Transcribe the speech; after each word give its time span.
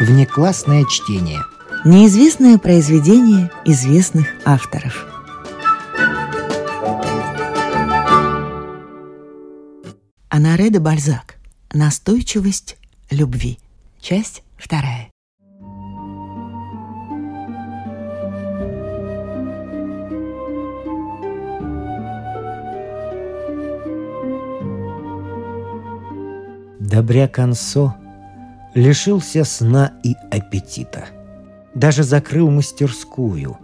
Внеклассное 0.00 0.86
чтение. 0.86 1.40
Неизвестное 1.84 2.56
произведение 2.56 3.50
известных 3.66 4.28
авторов. 4.46 5.06
Анаре 10.30 10.70
де 10.70 10.78
Бальзак. 10.78 11.36
Настойчивость 11.74 12.78
любви. 13.10 13.58
Часть 14.00 14.42
вторая. 14.56 15.10
Добряк 26.80 27.38
Ансо 27.38 27.99
лишился 28.74 29.44
сна 29.44 29.92
и 30.02 30.14
аппетита. 30.30 31.06
Даже 31.74 32.02
закрыл 32.02 32.50
мастерскую. 32.50 33.58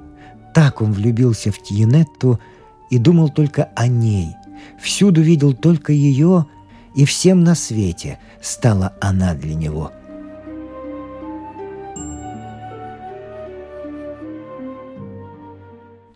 Так 0.54 0.80
он 0.80 0.92
влюбился 0.92 1.52
в 1.52 1.62
Тиенетту 1.62 2.40
и 2.90 2.98
думал 2.98 3.28
только 3.28 3.70
о 3.74 3.88
ней. 3.88 4.34
Всюду 4.80 5.20
видел 5.20 5.52
только 5.54 5.92
ее, 5.92 6.46
и 6.94 7.04
всем 7.04 7.44
на 7.44 7.54
свете 7.54 8.18
стала 8.40 8.94
она 9.00 9.34
для 9.34 9.54
него. 9.54 9.92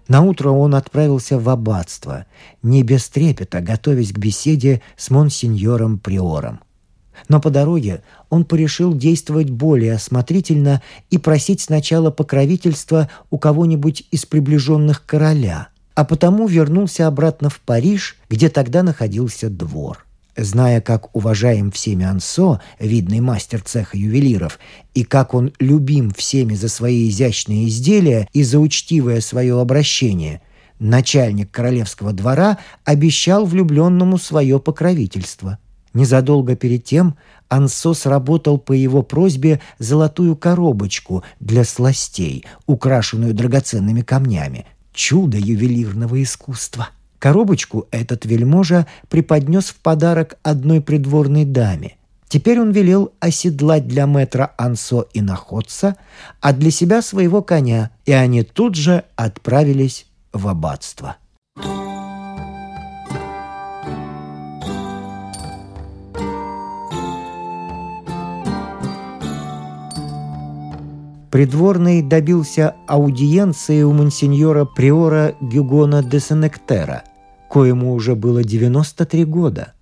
Наутро 0.08 0.50
он 0.50 0.74
отправился 0.74 1.38
в 1.38 1.48
аббатство, 1.48 2.26
не 2.62 2.82
без 2.82 3.08
трепета, 3.08 3.60
готовясь 3.60 4.12
к 4.12 4.18
беседе 4.18 4.82
с 4.96 5.10
монсеньором 5.10 5.98
Приором– 5.98 6.60
но 7.28 7.40
по 7.40 7.50
дороге 7.50 8.02
он 8.28 8.44
порешил 8.44 8.94
действовать 8.94 9.50
более 9.50 9.94
осмотрительно 9.94 10.82
и 11.10 11.18
просить 11.18 11.60
сначала 11.60 12.10
покровительства 12.10 13.08
у 13.30 13.38
кого-нибудь 13.38 14.04
из 14.10 14.26
приближенных 14.26 15.04
короля, 15.04 15.68
а 15.94 16.04
потому 16.04 16.46
вернулся 16.46 17.06
обратно 17.06 17.50
в 17.50 17.60
Париж, 17.60 18.16
где 18.28 18.48
тогда 18.48 18.82
находился 18.82 19.50
двор. 19.50 20.06
Зная, 20.36 20.80
как 20.80 21.14
уважаем 21.14 21.70
всеми 21.70 22.04
Ансо, 22.04 22.60
видный 22.78 23.20
мастер 23.20 23.60
цеха 23.60 23.96
ювелиров, 23.96 24.58
и 24.94 25.02
как 25.02 25.34
он 25.34 25.52
любим 25.58 26.12
всеми 26.12 26.54
за 26.54 26.68
свои 26.68 27.08
изящные 27.10 27.68
изделия 27.68 28.28
и 28.32 28.42
за 28.42 28.58
учтивое 28.58 29.20
свое 29.20 29.60
обращение, 29.60 30.40
начальник 30.78 31.50
королевского 31.50 32.12
двора 32.12 32.58
обещал 32.84 33.44
влюбленному 33.44 34.18
свое 34.18 34.60
покровительство– 34.60 35.58
Незадолго 35.92 36.54
перед 36.54 36.84
тем 36.84 37.16
Ансо 37.48 37.94
сработал 37.94 38.58
по 38.58 38.72
его 38.72 39.02
просьбе 39.02 39.60
золотую 39.78 40.36
коробочку 40.36 41.24
для 41.40 41.64
сластей, 41.64 42.44
украшенную 42.66 43.34
драгоценными 43.34 44.02
камнями. 44.02 44.66
Чудо 44.92 45.36
ювелирного 45.38 46.22
искусства. 46.22 46.90
Коробочку 47.18 47.86
этот 47.90 48.24
вельможа 48.24 48.86
преподнес 49.08 49.66
в 49.66 49.76
подарок 49.76 50.38
одной 50.42 50.80
придворной 50.80 51.44
даме. 51.44 51.96
Теперь 52.28 52.60
он 52.60 52.70
велел 52.70 53.12
оседлать 53.18 53.88
для 53.88 54.06
мэтра 54.06 54.54
Ансо 54.56 55.06
и 55.12 55.20
находца, 55.20 55.96
а 56.40 56.52
для 56.52 56.70
себя 56.70 57.02
своего 57.02 57.42
коня, 57.42 57.90
и 58.06 58.12
они 58.12 58.44
тут 58.44 58.76
же 58.76 59.02
отправились 59.16 60.06
в 60.32 60.46
аббатство. 60.46 61.16
Придворный 71.30 72.02
добился 72.02 72.74
аудиенции 72.88 73.82
у 73.82 73.92
монсеньора 73.92 74.64
Приора 74.64 75.36
Гюгона 75.40 76.02
де 76.02 76.18
Сенектера, 76.18 77.04
коему 77.48 77.94
уже 77.94 78.16
было 78.16 78.42
93 78.42 79.24
года. 79.26 79.74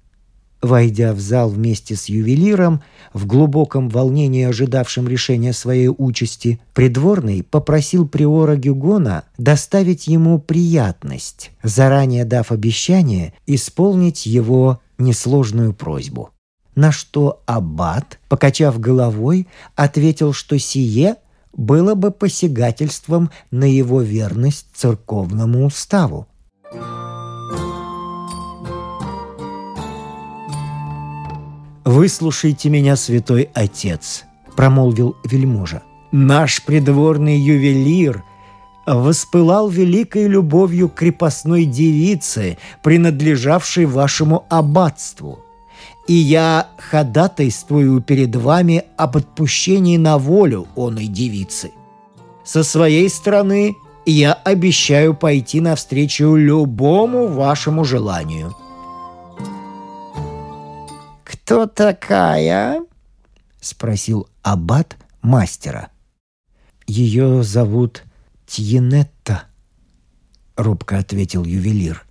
Войдя 0.61 1.15
в 1.15 1.21
зал 1.21 1.49
вместе 1.49 1.97
с 1.97 2.07
ювелиром, 2.07 2.83
в 3.15 3.27
глубоком 3.27 3.89
волнении 3.89 4.45
ожидавшем 4.45 5.09
решения 5.09 5.55
своей 5.55 5.89
участи, 5.89 6.61
придворный 6.75 7.43
попросил 7.43 8.07
Приора 8.07 8.57
Гюгона 8.57 9.25
доставить 9.39 10.07
ему 10.07 10.39
приятность, 10.39 11.53
заранее 11.63 12.27
дав 12.27 12.53
обещание 12.53 13.33
исполнить 13.47 14.27
его 14.27 14.81
несложную 14.99 15.73
просьбу. 15.73 16.31
На 16.75 16.93
что 16.93 17.41
аббат, 17.47 18.19
покачав 18.29 18.79
головой, 18.79 19.49
ответил, 19.77 20.35
что 20.35 20.59
сие– 20.59 21.17
было 21.59 21.95
бы 21.95 22.11
посягательством 22.13 23.31
на 23.51 23.65
его 23.65 24.01
верность 24.01 24.69
церковному 24.75 25.67
уставу. 25.67 26.27
«Выслушайте 31.85 32.71
меня, 32.71 32.97
святой 32.97 33.51
отец»,— 33.55 34.25
промолвил 34.57 35.17
вельможа. 35.25 35.83
«Наш 36.13 36.65
придворный 36.65 37.39
ювелир 37.39 38.23
воспылал 38.87 39.69
великой 39.69 40.29
любовью 40.29 40.89
крепостной 40.89 41.65
девицы, 41.65 42.57
принадлежавшей 42.83 43.87
вашему 43.87 44.47
аббатству 44.49 45.41
и 46.09 46.15
я 46.15 46.69
ходатайствую 46.79 48.01
перед 48.01 48.35
вами 48.35 48.85
об 48.97 49.19
отпущении 49.19 49.99
на 49.99 50.19
волю 50.19 50.67
оной 50.75 51.07
девицы. 51.07 51.71
Со 52.45 52.65
своей 52.65 53.09
стороны 53.11 53.77
я 54.07 54.33
обещаю 54.33 55.15
пойти 55.15 55.61
навстречу 55.61 56.35
любому 56.35 57.29
вашему 57.29 57.85
желанию». 57.85 58.57
«Кто 61.25 61.67
такая?»— 61.67 62.83
спросил 63.61 64.29
аббат 64.43 64.97
мастера. 65.21 65.89
«Ее 66.87 67.43
зовут 67.43 68.03
Тьенетта»,— 68.47 69.45
робко 70.57 70.99
ответил 70.99 71.45
ювелир. 71.45 72.07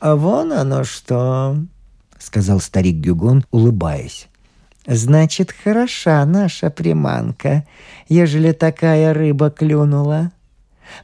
«А 0.00 0.16
вон 0.16 0.52
оно 0.52 0.84
что!»— 0.84 1.56
сказал 2.18 2.60
старик 2.60 2.96
Гюгон, 2.96 3.44
улыбаясь. 3.50 4.28
«Значит, 4.86 5.52
хороша 5.52 6.24
наша 6.24 6.70
приманка, 6.70 7.66
ежели 8.08 8.52
такая 8.52 9.12
рыба 9.12 9.50
клюнула. 9.50 10.30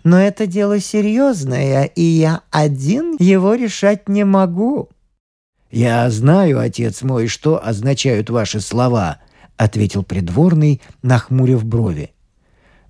Но 0.04 0.20
это 0.20 0.46
дело 0.46 0.78
серьезное, 0.78 1.84
и 1.84 2.02
я 2.02 2.42
один 2.50 3.16
его 3.18 3.54
решать 3.54 4.08
не 4.08 4.24
могу». 4.24 4.88
«Я 5.72 6.08
знаю, 6.10 6.60
отец 6.60 7.02
мой, 7.02 7.26
что 7.26 7.64
означают 7.64 8.30
ваши 8.30 8.60
слова»,— 8.60 9.18
ответил 9.56 10.04
придворный, 10.04 10.80
нахмурив 11.02 11.64
брови. 11.64 12.12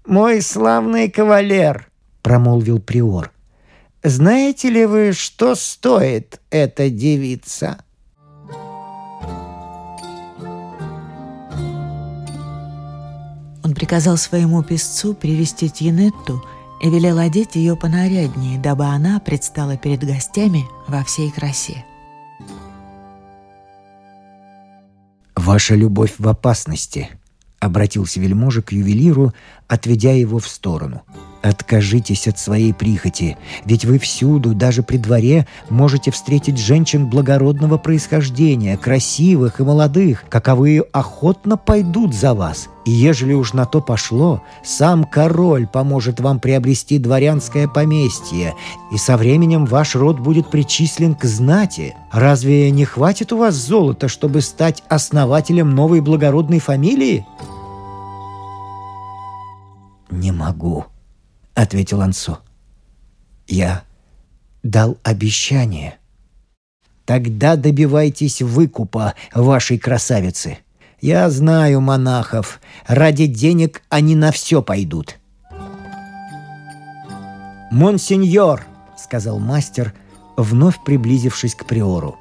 «Мой 0.05 0.43
славный 0.43 1.09
кавалер»,— 1.09 1.88
промолвил 2.22 2.81
приор,— 2.81 3.32
«знаете 4.03 4.69
ли 4.69 4.84
вы, 4.84 5.12
что 5.12 5.55
стоит 5.55 6.41
эта 6.50 6.91
девица?» 6.91 7.78
Приказал 13.75 14.16
своему 14.16 14.62
песцу 14.62 15.15
привести 15.15 15.69
Тьенетту 15.69 16.44
и 16.83 16.91
велел 16.91 17.19
одеть 17.19 17.55
ее 17.55 17.77
понаряднее, 17.77 18.59
дабы 18.59 18.84
она 18.84 19.21
предстала 19.21 19.77
перед 19.77 20.05
гостями 20.05 20.66
во 20.88 21.05
всей 21.05 21.31
красе. 21.31 21.84
«Ваша 25.37 25.75
любовь 25.75 26.14
в 26.19 26.29
опасности»,— 26.29 27.08
обратился 27.61 28.20
вельможа 28.20 28.62
к 28.62 28.73
ювелиру, 28.73 29.32
отведя 29.69 30.12
его 30.12 30.38
в 30.38 30.49
сторону— 30.49 31.02
Откажитесь 31.43 32.29
от 32.29 32.39
своей 32.39 32.73
прихоти, 32.73 33.37
ведь 33.65 33.85
вы 33.85 33.99
всюду, 33.99 34.55
даже 34.55 34.85
при 34.85 34.97
дворе, 34.97 35.47
можете 35.71 36.12
встретить 36.12 36.56
женщин 36.56 37.09
благородного 37.09 37.79
происхождения, 37.79 38.77
красивых 38.77 39.59
и 39.59 39.65
молодых, 39.65 40.25
каковые 40.29 40.83
охотно 40.93 41.56
пойдут 41.56 42.15
за 42.15 42.35
вас. 42.35 42.69
И 42.85 42.93
ежели 42.93 43.33
уж 43.33 43.55
на 43.55 43.65
то 43.65 43.81
пошло, 43.81 44.41
сам 44.65 45.03
король 45.03 45.67
поможет 45.67 46.21
вам 46.21 46.39
приобрести 46.39 46.99
дворянское 46.99 47.67
поместье, 47.67 48.55
и 48.93 48.97
со 48.97 49.17
временем 49.17 49.67
ваш 49.67 49.97
род 49.97 50.21
будет 50.21 50.49
причислен 50.49 51.17
к 51.17 51.25
знати. 51.25 51.97
Разве 52.12 52.71
не 52.71 52.85
хватит 52.85 53.33
у 53.33 53.38
вас 53.38 53.55
золота, 53.55 54.06
чтобы 54.06 54.43
стать 54.43 54.85
основателем 54.88 55.71
новой 55.71 56.00
благородной 56.00 56.61
фамилии? 56.61 57.27
«Не 60.12 60.31
могу»,— 60.31 60.85
ответил 61.54 62.00
Ансо. 62.00 62.40
«Я 63.46 63.84
дал 64.62 64.99
обещание. 65.02 65.99
Тогда 67.04 67.56
добивайтесь 67.56 68.43
выкупа 68.43 69.14
вашей 69.34 69.78
красавицы. 69.78 70.58
Я 71.00 71.28
знаю 71.31 71.81
монахов. 71.81 72.60
Ради 72.87 73.26
денег 73.26 73.82
они 73.88 74.14
на 74.14 74.31
все 74.31 74.62
пойдут. 74.62 75.19
«Монсеньор»,— 77.72 78.64
сказал 78.96 79.38
мастер, 79.38 79.94
вновь 80.37 80.76
приблизившись 80.84 81.54
к 81.54 81.64
приору. 81.64 82.19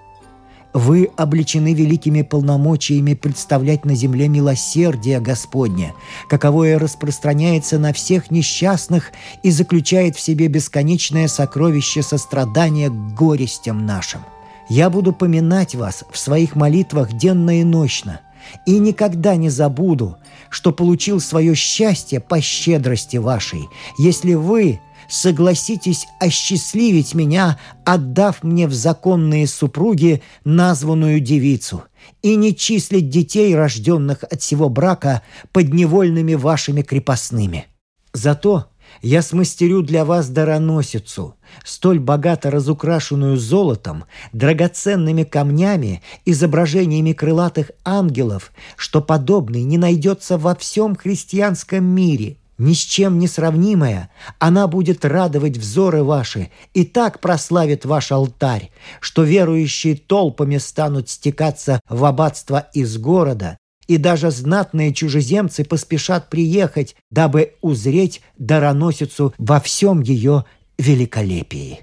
Вы 0.74 1.12
обличены 1.18 1.74
великими 1.74 2.22
полномочиями 2.22 3.14
представлять 3.14 3.84
на 3.84 3.94
земле 3.94 4.30
милосердие 4.30 5.20
Господне, 5.20 5.94
каковое 6.30 6.80
распространяется 6.80 7.78
на 7.78 7.92
всех 7.92 8.32
несчастных 8.32 9.12
и 9.44 9.52
заключает 9.52 10.16
в 10.16 10.22
себе 10.22 10.48
бесконечное 10.48 11.28
сокровище 11.28 12.02
сострадания 12.02 12.90
к 12.90 13.14
горестям 13.14 13.86
нашим. 13.86 14.22
Я 14.70 14.90
буду 14.90 15.12
поминать 15.12 15.76
вас 15.76 16.06
в 16.10 16.18
своих 16.18 16.56
молитвах 16.56 17.12
денно 17.12 17.60
и 17.60 17.66
ночно, 17.66 18.22
и 18.66 18.80
никогда 18.80 19.36
не 19.36 19.50
забуду, 19.50 20.18
что 20.50 20.72
получил 20.72 21.20
свое 21.20 21.54
счастье 21.54 22.22
по 22.22 22.40
щедрости 22.40 23.18
вашей, 23.18 23.68
если 23.98 24.36
вы– 24.36 24.80
согласитесь 25.12 26.08
осчастливить 26.20 27.14
меня, 27.14 27.60
отдав 27.86 28.44
мне 28.44 28.68
в 28.68 28.74
законные 28.74 29.46
супруги 29.46 30.24
названную 30.46 31.20
девицу, 31.20 31.84
и 32.22 32.36
не 32.36 32.56
числить 32.56 33.10
детей, 33.10 33.54
рожденных 33.56 34.24
от 34.24 34.42
сего 34.42 34.70
брака, 34.70 35.22
подневольными 35.52 36.34
вашими 36.34 36.82
крепостными. 36.82 37.68
Зато 38.14 38.68
я 39.02 39.22
смастерю 39.22 39.82
для 39.82 40.06
вас 40.06 40.30
дароносицу, 40.30 41.36
столь 41.64 42.00
богато 42.00 42.50
разукрашенную 42.50 43.38
золотом, 43.38 44.06
драгоценными 44.32 45.24
камнями, 45.24 46.02
изображениями 46.26 47.14
крылатых 47.14 47.72
ангелов, 47.84 48.52
что 48.78 49.02
подобный 49.02 49.64
не 49.64 49.78
найдется 49.78 50.38
во 50.38 50.56
всем 50.56 50.96
христианском 50.96 51.84
мире– 51.84 52.38
ни 52.62 52.74
с 52.74 52.78
чем 52.78 53.18
не 53.18 53.28
сравнимая, 53.28 54.12
она 54.38 54.68
будет 54.68 55.04
радовать 55.04 55.58
взоры 55.58 56.04
ваши 56.04 56.52
и 56.76 56.86
так 56.86 57.20
прославит 57.20 57.86
ваш 57.86 58.12
алтарь, 58.12 58.70
что 59.00 59.24
верующие 59.24 59.96
толпами 59.96 60.58
станут 60.58 61.10
стекаться 61.10 61.80
в 61.90 62.06
аббатство 62.06 62.70
из 62.74 63.00
города, 63.00 63.58
и 63.88 63.98
даже 63.98 64.30
знатные 64.30 64.94
чужеземцы 64.94 65.66
поспешат 65.66 66.30
приехать, 66.30 66.96
дабы 67.10 67.56
узреть 67.62 68.22
дароносицу 68.38 69.34
во 69.40 69.60
всем 69.60 70.02
ее 70.02 70.46
великолепии. 70.78 71.80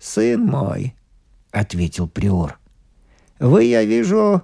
«Сын 0.00 0.42
мой»,— 0.42 0.94
ответил 1.50 2.06
приор,— 2.06 2.60
«вы, 3.40 3.64
я 3.64 3.82
вижу, 3.82 4.42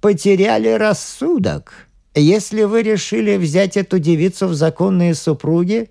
потеряли 0.00 0.70
рассудок». 0.70 1.88
Если 2.14 2.62
вы 2.62 2.82
решили 2.82 3.36
взять 3.36 3.76
эту 3.76 3.98
девицу 3.98 4.46
в 4.46 4.54
законные 4.54 5.14
супруги, 5.14 5.90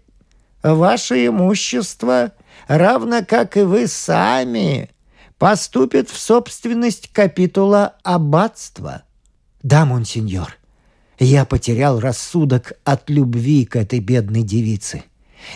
ваше 0.63 1.27
имущество, 1.27 2.31
равно 2.67 3.25
как 3.27 3.57
и 3.57 3.61
вы 3.61 3.87
сами, 3.87 4.89
поступит 5.37 6.09
в 6.09 6.17
собственность 6.17 7.09
капитула 7.11 7.95
аббатства. 8.03 9.03
Да, 9.63 9.85
монсеньор, 9.85 10.57
я 11.19 11.43
потерял 11.43 11.99
рассудок 11.99 12.73
от 12.85 13.09
любви 13.09 13.65
к 13.65 13.75
этой 13.75 13.99
бедной 13.99 14.43
девице. 14.43 15.03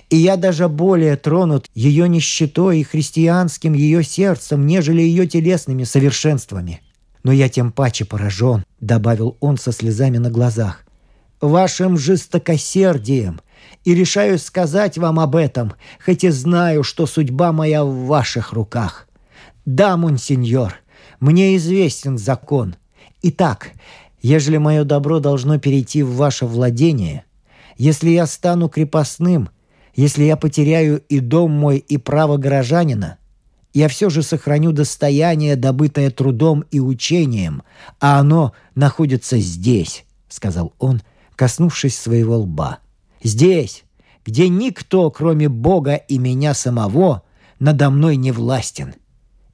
И 0.10 0.18
я 0.18 0.36
даже 0.36 0.68
более 0.68 1.16
тронут 1.16 1.68
ее 1.74 2.10
нищетой 2.10 2.82
и 2.82 2.84
христианским 2.84 3.72
ее 3.74 4.04
сердцем, 4.04 4.68
нежели 4.68 5.02
ее 5.02 5.28
телесными 5.28 5.86
совершенствами. 5.86 6.82
Но 7.28 7.34
я 7.34 7.50
тем 7.50 7.74
паче 7.74 8.06
поражен,— 8.06 8.64
добавил 8.80 9.36
он 9.42 9.58
со 9.58 9.74
слезами 9.74 10.18
на 10.18 10.32
глазах,— 10.32 10.86
вашим 11.42 11.98
жестокосердием, 11.98 13.42
и 13.84 13.94
решаю 13.94 14.40
сказать 14.40 14.98
вам 14.98 15.20
об 15.20 15.36
этом, 15.36 15.74
хоть 16.06 16.24
и 16.24 16.30
знаю, 16.30 16.84
что 16.84 17.06
судьба 17.06 17.52
моя 17.52 17.84
в 17.84 18.06
ваших 18.06 18.54
руках. 18.54 19.10
Да, 19.66 19.98
монсеньор, 19.98 20.76
мне 21.20 21.58
известен 21.58 22.18
закон. 22.18 22.78
Итак, 23.22 23.72
ежели 24.22 24.56
мое 24.56 24.86
добро 24.86 25.20
должно 25.20 25.60
перейти 25.60 26.04
в 26.04 26.16
ваше 26.16 26.46
владение, 26.46 27.26
если 27.76 28.10
я 28.12 28.26
стану 28.26 28.70
крепостным, 28.70 29.50
если 29.98 30.24
я 30.24 30.38
потеряю 30.38 31.04
и 31.10 31.20
дом 31.20 31.52
мой, 31.52 31.80
и 31.80 31.98
право 31.98 32.38
горожанина, 32.38 33.18
я 33.78 33.90
все 33.90 34.10
же 34.10 34.24
сохраню 34.24 34.72
достояние, 34.72 35.56
добытое 35.56 36.10
трудом 36.10 36.62
и 36.72 36.80
учением, 36.80 37.62
а 38.00 38.20
оно 38.20 38.54
находится 38.74 39.38
здесь»,— 39.38 40.04
сказал 40.30 40.74
он, 40.80 41.04
коснувшись 41.36 41.96
своего 41.96 42.40
лба. 42.40 42.80
«Здесь, 43.22 43.84
где 44.26 44.50
никто, 44.50 45.12
кроме 45.12 45.48
Бога 45.48 45.94
и 45.94 46.18
меня 46.18 46.56
самого, 46.56 47.22
надо 47.60 47.92
мной 47.92 48.16
не 48.16 48.32
властен. 48.32 48.96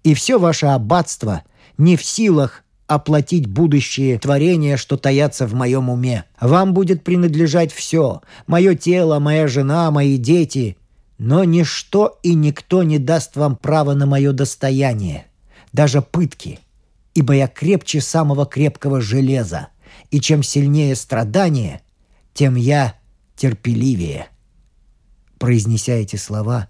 И 0.06 0.14
все 0.14 0.40
ваше 0.40 0.68
аббатство 0.68 1.44
не 1.78 1.98
в 1.98 2.06
силах 2.06 2.64
оплатить 2.88 3.48
будущее 3.48 4.18
творения, 4.20 4.78
что 4.78 4.96
таятся 4.96 5.48
в 5.48 5.54
моем 5.54 5.90
уме. 5.90 6.24
Вам 6.40 6.74
будет 6.74 7.04
принадлежать 7.04 7.74
все— 7.74 8.22
мое 8.48 8.76
тело, 8.76 9.20
моя 9.20 9.50
жена, 9.50 9.92
мои 9.92 10.18
дети 10.18 10.78
но 11.26 11.46
ничто 11.46 12.20
и 12.22 12.36
никто 12.36 12.84
не 12.84 13.00
даст 13.00 13.38
вам 13.38 13.56
права 13.56 13.94
на 13.94 14.06
мое 14.06 14.34
достояние, 14.34 15.26
даже 15.72 16.02
пытки, 16.02 16.60
ибо 17.14 17.34
я 17.34 17.48
крепче 17.48 18.02
самого 18.02 18.46
крепкого 18.46 19.00
железа, 19.00 19.70
и 20.12 20.20
чем 20.20 20.44
сильнее 20.44 20.98
страдание, 20.98 21.82
тем 22.34 22.56
я 22.56 22.96
терпеливее». 23.38 24.28
Произнеся 25.40 25.94
эти 25.94 26.18
слова, 26.18 26.68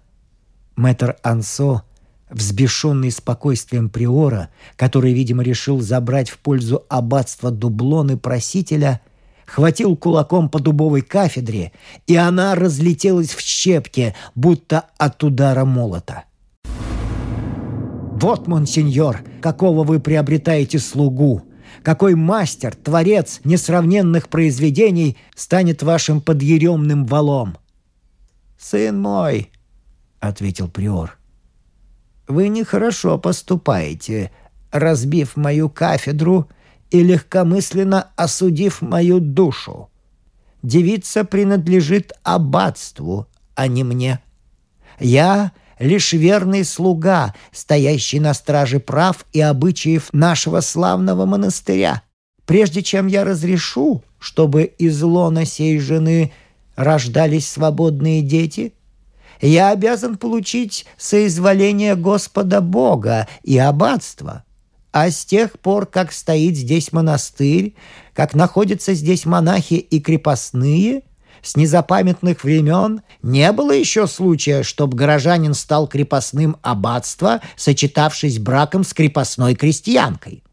мэтр 0.76 1.16
Ансо, 1.24 1.82
взбешенный 2.30 3.10
спокойствием 3.10 3.90
приора, 3.90 4.50
который, 4.76 5.14
видимо, 5.14 5.42
решил 5.42 5.80
забрать 5.80 6.30
в 6.30 6.38
пользу 6.38 6.84
аббатства 6.88 7.50
дублоны 7.50 8.16
просителя– 8.16 9.00
хватил 9.46 9.96
кулаком 9.96 10.48
по 10.48 10.58
дубовой 10.58 11.02
кафедре, 11.02 11.72
и 12.06 12.16
она 12.16 12.54
разлетелась 12.54 13.34
в 13.34 13.40
щепки, 13.40 14.14
будто 14.34 14.84
от 14.98 15.22
удара 15.22 15.64
молота. 15.64 16.24
«Вот, 18.12 18.46
монсеньор, 18.46 19.22
какого 19.40 19.84
вы 19.84 20.00
приобретаете 20.00 20.78
слугу! 20.78 21.42
Какой 21.82 22.14
мастер, 22.14 22.74
творец 22.74 23.40
несравненных 23.44 24.28
произведений 24.28 25.18
станет 25.34 25.82
вашим 25.82 26.20
подъеремным 26.20 27.04
валом!» 27.04 27.56
«Сын 28.58 28.98
мой»,— 28.98 29.50
ответил 30.20 30.68
приор,— 30.68 31.18
«вы 32.28 32.48
нехорошо 32.48 33.18
поступаете, 33.18 34.30
разбив 34.70 35.36
мою 35.36 35.68
кафедру— 35.68 36.48
и 36.90 37.02
легкомысленно 37.02 38.08
осудив 38.16 38.82
мою 38.82 39.20
душу. 39.20 39.90
Девица 40.62 41.24
принадлежит 41.24 42.12
аббатству, 42.22 43.26
а 43.54 43.66
не 43.66 43.84
мне. 43.84 44.20
Я 44.98 45.52
лишь 45.78 46.12
верный 46.12 46.64
слуга, 46.64 47.34
стоящий 47.52 48.20
на 48.20 48.34
страже 48.34 48.80
прав 48.80 49.26
и 49.32 49.40
обычаев 49.40 50.08
нашего 50.12 50.60
славного 50.60 51.26
монастыря. 51.26 52.02
Прежде 52.46 52.82
чем 52.82 53.06
я 53.06 53.24
разрешу, 53.24 54.02
чтобы 54.18 54.64
из 54.64 55.02
лона 55.02 55.44
сей 55.44 55.78
жены 55.78 56.32
рождались 56.76 57.48
свободные 57.48 58.22
дети, 58.22 58.74
я 59.40 59.70
обязан 59.70 60.16
получить 60.16 60.86
соизволение 60.96 61.96
Господа 61.96 62.60
Бога 62.60 63.28
и 63.42 63.58
аббатства. 63.58 64.44
А 64.94 65.10
с 65.10 65.24
тех 65.24 65.58
пор, 65.58 65.86
как 65.86 66.12
стоит 66.12 66.56
здесь 66.56 66.92
монастырь, 66.92 67.74
как 68.12 68.32
находятся 68.32 68.94
здесь 68.94 69.26
монахи 69.26 69.74
и 69.74 69.98
крепостные, 69.98 71.02
с 71.42 71.56
незапамятных 71.56 72.44
времен 72.44 73.02
не 73.20 73.50
было 73.50 73.72
еще 73.72 74.06
случая, 74.06 74.62
чтобы 74.62 74.96
горожанин 74.96 75.54
стал 75.54 75.88
крепостным 75.88 76.58
аббатства, 76.62 77.40
сочетавшись 77.56 78.38
браком 78.38 78.84
с 78.84 78.94
крепостной 78.94 79.56
крестьянкой. 79.56 80.44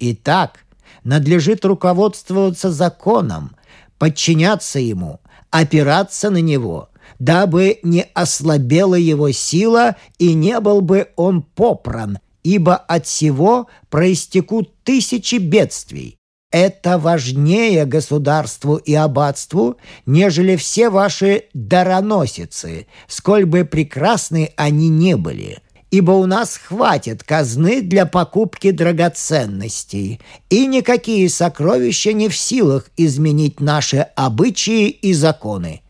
Итак, 0.00 0.64
надлежит 1.04 1.64
руководствоваться 1.64 2.72
законом, 2.72 3.54
подчиняться 3.98 4.80
ему, 4.80 5.20
опираться 5.50 6.30
на 6.30 6.38
него, 6.38 6.88
дабы 7.20 7.78
не 7.84 8.08
ослабела 8.12 8.96
его 8.96 9.30
сила 9.30 9.94
и 10.18 10.34
не 10.34 10.58
был 10.58 10.80
бы 10.80 11.10
он 11.14 11.42
попран 11.42 12.18
ибо 12.44 12.76
от 12.76 13.06
всего 13.06 13.66
проистекут 13.90 14.72
тысячи 14.84 15.36
бедствий. 15.36 16.18
Это 16.52 16.98
важнее 16.98 17.84
государству 17.84 18.76
и 18.76 18.94
аббатству, 18.94 19.78
нежели 20.06 20.54
все 20.54 20.88
ваши 20.88 21.46
дароносицы, 21.52 22.86
сколь 23.08 23.44
бы 23.44 23.64
прекрасны 23.64 24.52
они 24.56 24.88
не 24.88 25.16
были. 25.16 25.58
ибо 25.90 26.10
у 26.10 26.26
нас 26.26 26.56
хватит 26.56 27.22
казны 27.22 27.80
для 27.80 28.04
покупки 28.04 28.72
драгоценностей, 28.72 30.20
и 30.50 30.66
никакие 30.66 31.28
сокровища 31.28 32.12
не 32.12 32.28
в 32.28 32.36
силах 32.36 32.90
изменить 32.96 33.60
наши 33.60 33.98
обычаи 34.16 34.88
и 34.88 35.12
законы. 35.14 35.83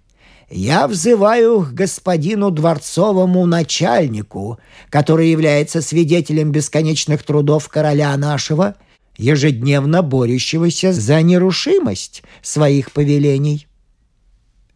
Я 0.57 0.87
взываю 0.87 1.63
к 1.63 1.73
господину 1.73 2.53
дворцовому 2.53 3.45
начальнику, 3.45 4.61
который 4.89 5.29
является 5.29 5.83
свидетелем 5.83 6.53
бесконечных 6.53 7.25
трудов 7.25 7.69
короля 7.69 8.17
нашего, 8.17 8.77
ежедневно 9.17 10.03
борющегося 10.03 10.93
за 10.93 11.23
нерушимость 11.23 12.23
своих 12.41 12.93
повелений. 12.93 13.67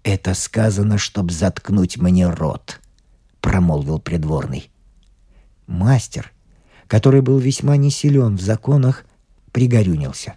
«Это 0.03 0.35
сказано, 0.35 0.99
чтоб 0.99 1.31
заткнуть 1.31 1.97
мне 1.97 2.29
рот»,— 2.29 2.81
промолвил 3.41 4.01
придворный. 4.01 4.73
Мастер, 5.69 6.33
который 6.89 7.21
был 7.21 7.39
весьма 7.39 7.77
несилен 7.77 8.37
в 8.37 8.41
законах, 8.41 9.05
пригорюнился. 9.53 10.35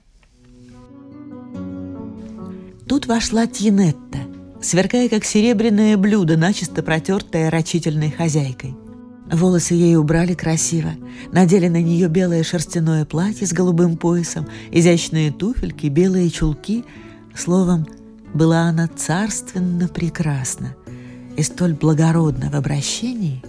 Тут 2.88 3.08
вошла 3.08 3.48
Тьенетта, 3.48 4.20
сверкая 4.62 5.10
как 5.10 5.26
серебряное 5.26 5.98
блюдо, 5.98 6.38
начисто 6.38 6.84
протертое 6.84 7.50
рачительной 7.50 8.12
хозяйкой. 8.12 8.76
Волосы 9.32 9.76
ей 9.76 9.96
убрали 9.96 10.34
красиво, 10.34 10.92
надели 11.32 11.68
на 11.68 11.82
нее 11.82 12.10
белое 12.10 12.44
шерстяное 12.44 13.06
платье 13.06 13.48
с 13.48 13.54
голубым 13.54 13.96
поясом, 13.96 14.48
изящные 14.72 15.32
туфельки, 15.32 15.88
белые 15.88 16.30
чулки. 16.30 16.84
Словом, 17.36 17.88
была 18.34 18.64
она 18.64 18.88
царственно 18.88 19.88
прекрасна 19.88 20.76
и 21.38 21.44
столь 21.44 21.74
благородна 21.74 22.50
в 22.50 22.56
обращении, 22.56 23.42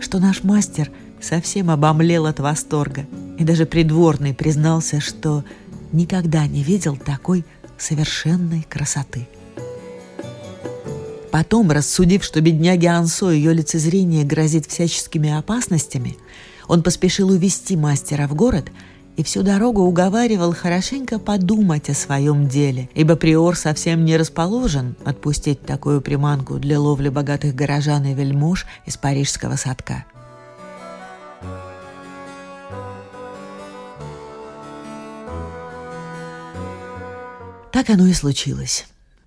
что 0.00 0.18
наш 0.18 0.44
мастер– 0.44 0.90
совсем 1.20 1.70
обомлел 1.70 2.26
от 2.26 2.40
восторга, 2.40 3.06
и 3.38 3.44
даже 3.44 3.66
придворный 3.66 4.34
признался, 4.34 5.00
что 5.00 5.44
никогда 5.92 6.46
не 6.46 6.62
видел 6.62 6.96
такой 6.96 7.44
совершенной 7.78 8.66
красоты. 8.68 9.28
Потом, 11.36 11.70
рассудив, 11.70 12.24
что 12.24 12.40
бедняге 12.40 12.88
Ансо 12.88 13.30
ее 13.30 13.52
лицезрение 13.52 14.24
грозит 14.24 14.64
всяческими 14.64 15.36
опасностями, 15.36 16.16
он 16.66 16.82
поспешил 16.82 17.28
увести 17.28 17.76
мастера 17.76 18.26
в 18.26 18.34
город 18.34 18.72
и 19.18 19.22
всю 19.22 19.42
дорогу 19.42 19.82
уговаривал 19.82 20.54
хорошенько 20.54 21.18
подумать 21.18 21.90
о 21.90 21.94
своем 21.94 22.48
деле, 22.48 22.88
ибо 22.94 23.16
приор 23.16 23.54
совсем 23.54 24.06
не 24.06 24.16
расположен 24.16 24.96
отпустить 25.04 25.60
такую 25.60 26.00
приманку 26.00 26.54
для 26.54 26.80
ловли 26.80 27.10
богатых 27.10 27.54
горожан 27.54 28.06
и 28.06 28.14
вельмож 28.14 28.64
из 28.86 28.96
парижского 28.96 29.56
садка– 29.56 30.06
Так 37.72 37.90
оно 37.90 38.06
и 38.06 38.14
случилось. 38.14 38.86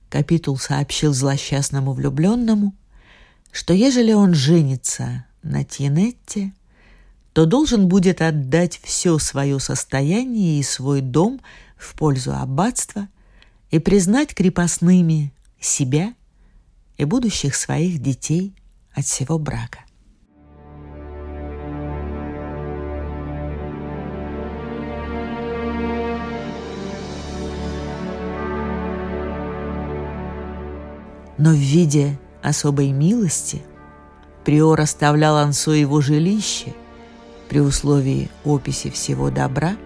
Капитул 0.10 0.58
сообщил 0.58 1.14
злосчастному 1.14 1.94
влюбленному, 1.94 2.74
что 3.52 3.74
ежели 3.74 4.12
он 4.12 4.34
женится 4.34 5.26
на 5.44 5.64
Тьенетте, 5.64 6.54
то 7.34 7.46
должен 7.46 7.88
будет 7.88 8.22
отдать 8.22 8.80
все 8.84 9.18
свое 9.20 9.60
состояние 9.60 10.60
и 10.60 10.64
свой 10.64 11.02
дом 11.02 11.40
в 11.78 11.94
пользу 11.96 12.36
аббатства 12.36 13.08
и 13.70 13.80
признать 13.80 14.34
крепостными 14.34 15.32
себя 15.60 16.14
и 16.98 17.06
будущих 17.06 17.56
своих 17.56 18.02
детей 18.02 18.54
от 18.94 19.06
всего 19.06 19.38
брака. 19.38 19.80
Но 31.40 31.52
в 31.52 31.58
виде 31.58 32.20
особой 32.44 32.92
милости 32.92 33.62
приор 34.44 34.82
оставлял 34.82 35.38
Ансо 35.38 35.72
его 35.72 36.02
жилище 36.02 36.76
при 37.48 37.62
условии 37.62 38.30
описи 38.44 38.90
всего 38.90 39.30
добра 39.32 39.78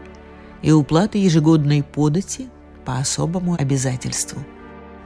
и 0.64 0.72
уплаты 0.72 1.20
ежегодной 1.20 1.84
подати 1.84 2.50
по 2.86 2.98
особому 2.98 3.54
обязательству. 3.54 4.44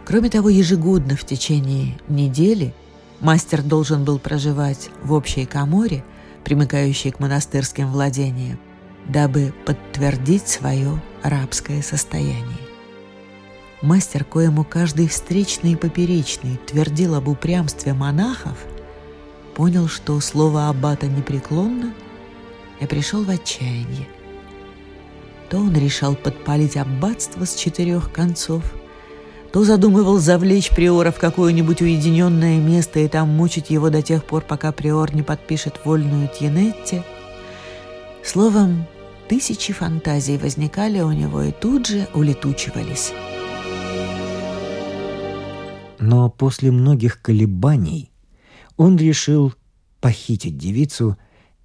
Кроме 0.05 0.29
того, 0.29 0.47
ежегодно 0.47 1.17
в 1.17 1.25
течение 1.25 1.99
недели 2.07 2.73
мастер 3.19 3.61
должен 3.61 4.05
был 4.05 4.17
проживать 4.17 4.89
в 5.03 5.11
общей 5.11 5.45
коморе, 5.45 6.05
примыкающей 6.45 7.11
к 7.11 7.19
монастырским 7.19 7.91
владениям, 7.91 8.57
дабы 9.05 9.53
подтвердить 9.65 10.47
свое 10.47 11.01
рабское 11.23 11.81
состояние. 11.81 12.66
Мастер, 13.81 14.23
коему 14.23 14.63
каждый 14.63 15.07
встречный 15.07 15.73
и 15.73 15.75
поперечный 15.75 16.59
твердил 16.65 17.13
об 17.13 17.27
упрямстве 17.27 17.93
монахов, 17.93 18.57
понял, 19.53 19.87
что 19.87 20.19
слово 20.19 20.69
аббата 20.69 21.05
непреклонно, 21.05 21.93
и 22.79 22.87
пришел 22.87 23.23
в 23.23 23.29
отчаяние. 23.29 24.07
То 25.49 25.57
он 25.57 25.75
решал 25.75 26.15
подпалить 26.15 26.75
аббатство 26.75 27.45
с 27.45 27.53
четырех 27.53 28.11
концов, 28.11 28.63
то 29.53 29.63
задумывал 29.63 30.17
завлечь 30.17 30.71
приора 30.71 31.11
в 31.11 31.19
какое-нибудь 31.19 31.81
уединенное 31.81 32.59
место 32.59 32.99
и 32.99 33.07
там 33.07 33.29
мучить 33.29 33.69
его 33.69 33.91
до 33.91 34.01
тех 34.01 34.25
пор, 34.25 34.43
пока 34.43 34.71
приор 34.71 35.13
не 35.13 35.21
подпишет 35.21 35.81
вольную 35.85 36.29
Тьенетте. 36.29 37.03
Словом, 38.23 38.87
тысячи 39.29 39.71
фантазий 39.71 40.37
возникали 40.37 40.99
у 40.99 41.11
него 41.11 41.43
и 41.43 41.51
тут 41.51 41.85
же 41.87 42.07
улетучивались. 42.13 43.13
Но 45.99 46.29
после 46.29 46.71
многих 46.71 47.21
колебаний 47.21 48.11
он 48.75 48.97
решил 48.97 49.53
похитить 49.99 50.57
девицу 50.57 51.17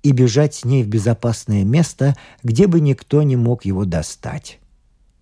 и 0.03 0.13
бежать 0.13 0.55
с 0.55 0.65
ней 0.65 0.83
в 0.83 0.89
безопасное 0.89 1.65
место, 1.65 2.17
где 2.43 2.67
бы 2.67 2.81
никто 2.81 3.23
не 3.23 3.37
мог 3.37 3.65
его 3.65 3.85
достать. 3.85 4.59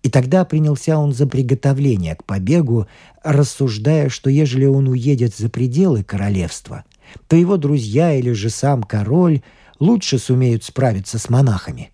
И 0.03 0.09
тогда 0.09 0.45
принялся 0.45 0.97
он 0.97 1.13
за 1.13 1.27
приготовление 1.27 2.15
к 2.15 2.23
побегу, 2.23 2.87
рассуждая, 3.23 4.09
что 4.09 4.29
ежели 4.29 4.65
он 4.65 4.87
уедет 4.87 5.35
за 5.35 5.49
пределы 5.49 6.03
королевства, 6.03 6.85
то 7.27 7.35
его 7.35 7.57
друзья 7.57 8.13
или 8.13 8.31
же 8.31 8.49
сам 8.49 8.81
король 8.81 9.41
лучше 9.79 10.17
сумеют 10.17 10.63
справиться 10.63 11.19
с 11.19 11.29
монахами. 11.29 11.91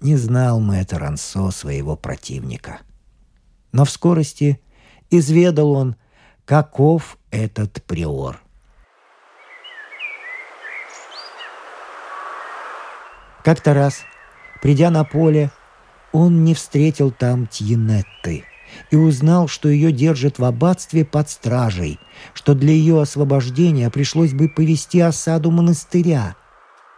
Не 0.00 0.16
знал 0.16 0.60
мэтр 0.60 1.02
Ансо 1.02 1.50
своего 1.50 1.96
противника. 1.96 2.80
Но 3.72 3.86
в 3.86 3.90
скорости 3.90 4.60
изведал 5.10 5.70
он, 5.72 5.96
каков 6.44 7.18
этот 7.30 7.82
приор. 7.84 8.40
Как-то 13.42 13.74
раз, 13.74 14.02
придя 14.62 14.90
на 14.90 15.04
поле, 15.04 15.50
он 16.12 16.44
не 16.44 16.54
встретил 16.54 17.10
там 17.10 17.46
Тьенетты 17.46 18.44
и 18.90 18.96
узнал, 18.96 19.48
что 19.48 19.68
ее 19.68 19.92
держат 19.92 20.38
в 20.38 20.44
аббатстве 20.44 21.04
под 21.04 21.28
стражей, 21.28 21.98
что 22.32 22.54
для 22.54 22.72
ее 22.72 23.00
освобождения 23.00 23.90
пришлось 23.90 24.32
бы 24.32 24.48
повести 24.48 25.00
осаду 25.00 25.50
монастыря. 25.50 26.36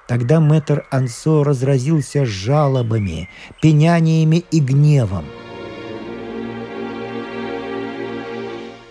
Тогда 0.07 0.39
мэтр 0.39 0.87
Ансо 0.93 1.43
разразился 1.43 2.25
жалобами, 2.25 3.29
пеняниями 3.61 4.45
и 4.51 4.61
гневом– 4.61 5.25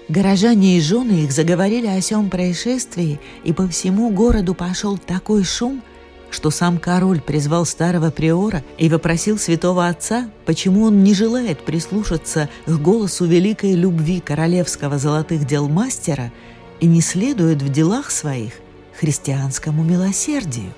Горожане 0.08 0.78
и 0.78 0.82
жены 0.82 1.24
их 1.24 1.32
заговорили 1.32 1.88
о 1.88 2.00
сём 2.00 2.30
происшествии, 2.30 3.20
и 3.44 3.54
по 3.54 3.68
всему 3.68 4.12
городу 4.12 4.54
пошел 4.54 5.00
такой 5.00 5.44
шум, 5.44 5.82
что 6.30 6.52
сам 6.52 6.78
король 6.78 7.22
призвал 7.22 7.66
старого 7.66 8.12
приора 8.12 8.64
и 8.78 8.88
вопросил 8.88 9.40
святого 9.40 9.88
отца, 9.88 10.30
почему 10.46 10.84
он 10.84 11.04
не 11.04 11.16
желает 11.16 11.66
прислушаться 11.66 12.50
к 12.68 12.72
голосу 12.72 13.26
великой 13.26 13.74
любви 13.74 14.20
королевского 14.20 15.00
золотых 15.00 15.46
дел 15.46 15.68
мастера 15.70 16.32
и 16.80 16.86
не 16.86 17.02
следует 17.02 17.64
в 17.64 17.72
делах 17.72 18.12
своих 18.12 18.54
христианскому 19.00 19.84
милосердию. 19.84 20.72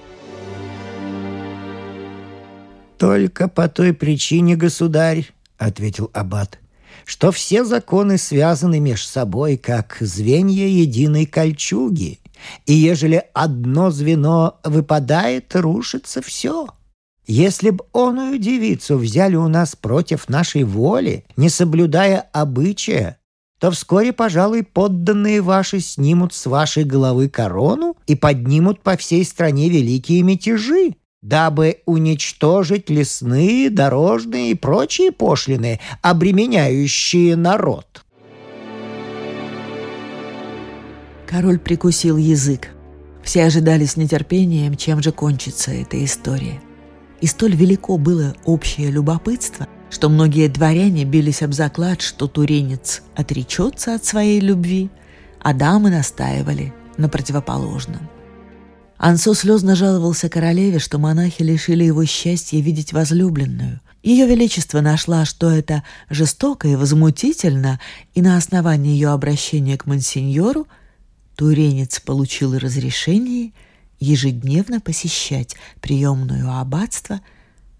«Только 2.97 3.47
по 3.49 3.67
той 3.67 3.93
причине, 3.93 4.55
государь»,— 4.55 5.31
ответил 5.57 6.09
аббат, 6.13 6.59
что 7.05 7.31
все 7.31 7.63
законы 7.63 8.17
связаны 8.17 8.79
меж 8.79 9.05
собой, 9.05 9.57
как 9.57 9.97
звенья 9.99 10.67
единой 10.67 11.25
кольчуги, 11.25 12.19
и 12.65 12.73
ежели 12.73 13.23
одно 13.33 13.91
звено 13.91 14.59
выпадает, 14.63 15.55
рушится 15.55 16.21
все. 16.21 16.67
Если 17.25 17.71
б 17.71 17.83
оную 17.93 18.37
девицу 18.37 18.97
взяли 18.97 19.35
у 19.35 19.47
нас 19.47 19.75
против 19.75 20.29
нашей 20.29 20.63
воли, 20.63 21.25
не 21.35 21.49
соблюдая 21.49 22.21
обычая, 22.31 23.17
то 23.59 23.71
вскоре, 23.71 24.13
пожалуй, 24.13 24.63
подданные 24.63 25.41
ваши 25.41 25.79
снимут 25.79 26.33
с 26.33 26.45
вашей 26.45 26.83
головы 26.83 27.27
корону 27.27 27.97
и 28.05 28.15
поднимут 28.15 28.81
по 28.81 28.95
всей 28.95 29.25
стране 29.25 29.67
великие 29.67 30.21
мятежи, 30.21 30.95
дабы 31.27 31.81
уничтожить 31.85 32.89
лесные, 32.89 33.69
дорожные 33.69 34.51
и 34.51 34.55
прочие 34.55 35.11
пошлины, 35.11 35.79
обременяющие 36.01 37.35
народ». 37.35 38.05
Король 41.27 41.59
прикусил 41.59 42.15
язык. 42.15 42.69
Все 43.21 43.43
ожидали 43.43 43.83
с 43.83 43.97
нетерпением, 43.97 44.77
чем 44.77 45.03
же 45.03 45.11
кончится 45.11 45.71
эта 45.71 46.03
история. 46.03 46.61
И 47.19 47.27
столь 47.27 47.55
велико 47.55 47.97
было 47.97 48.33
общее 48.45 48.89
любопытство, 48.89 49.67
что 49.89 50.07
многие 50.07 50.47
дворяне 50.47 51.03
бились 51.03 51.41
об 51.41 51.51
заклад, 51.51 52.01
что 52.01 52.27
туренец 52.27 53.01
отречется 53.15 53.95
от 53.95 54.05
своей 54.05 54.39
любви, 54.39 54.89
а 55.41 55.53
дамы 55.53 55.89
настаивали 55.89 56.73
на 56.95 57.09
противоположном. 57.09 58.09
Ансо 58.97 59.35
слезно 59.35 59.75
жаловался 59.75 60.27
королеве, 60.27 60.79
что 60.79 60.97
монахи 60.97 61.43
лишили 61.43 61.83
его 61.83 62.03
счастья 62.05 62.59
видеть 62.59 62.93
возлюбленную. 62.93 63.79
Ее 64.01 64.25
Величество 64.25 64.81
нашла, 64.81 65.25
что 65.25 65.51
это 65.51 65.83
жестоко 66.09 66.67
и 66.67 66.75
возмутительно, 66.75 67.79
и 68.13 68.21
на 68.21 68.37
основании 68.37 68.93
ее 68.93 69.09
обращения 69.09 69.77
к 69.77 69.85
мансиньору 69.85 70.67
Туренец 71.35 71.99
получил 71.99 72.57
разрешение 72.57 73.51
ежедневно 73.99 74.79
посещать 74.79 75.55
приемную 75.81 76.51
аббатство, 76.51 77.21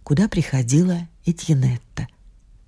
куда 0.03 0.27
приходила 0.27 1.07
Этьенетта, 1.25 2.07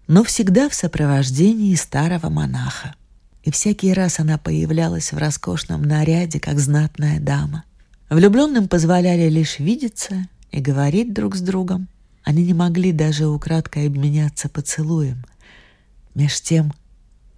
но 0.08 0.24
всегда 0.24 0.70
в 0.70 0.74
сопровождении 0.74 1.76
старого 1.76 2.30
монаха. 2.30 2.96
И 3.44 3.52
всякий 3.52 3.94
раз 3.94 4.20
она 4.20 4.38
появлялась 4.38 5.12
в 5.12 5.18
роскошном 5.18 5.84
наряде, 5.84 6.40
как 6.40 6.60
знатная 6.60 7.20
дама. 7.20 7.64
Влюбленным 8.10 8.68
позволяли 8.68 9.30
лишь 9.30 9.60
видеться 9.60 10.28
и 10.52 10.60
говорить 10.60 11.14
друг 11.14 11.36
с 11.36 11.42
другом. 11.42 11.88
Они 12.24 12.44
не 12.44 12.54
могли 12.54 12.92
даже 12.92 13.28
украдкой 13.28 13.88
обменяться 13.88 14.50
поцелуем. 14.50 15.24
Меж 16.16 16.42
тем 16.42 16.74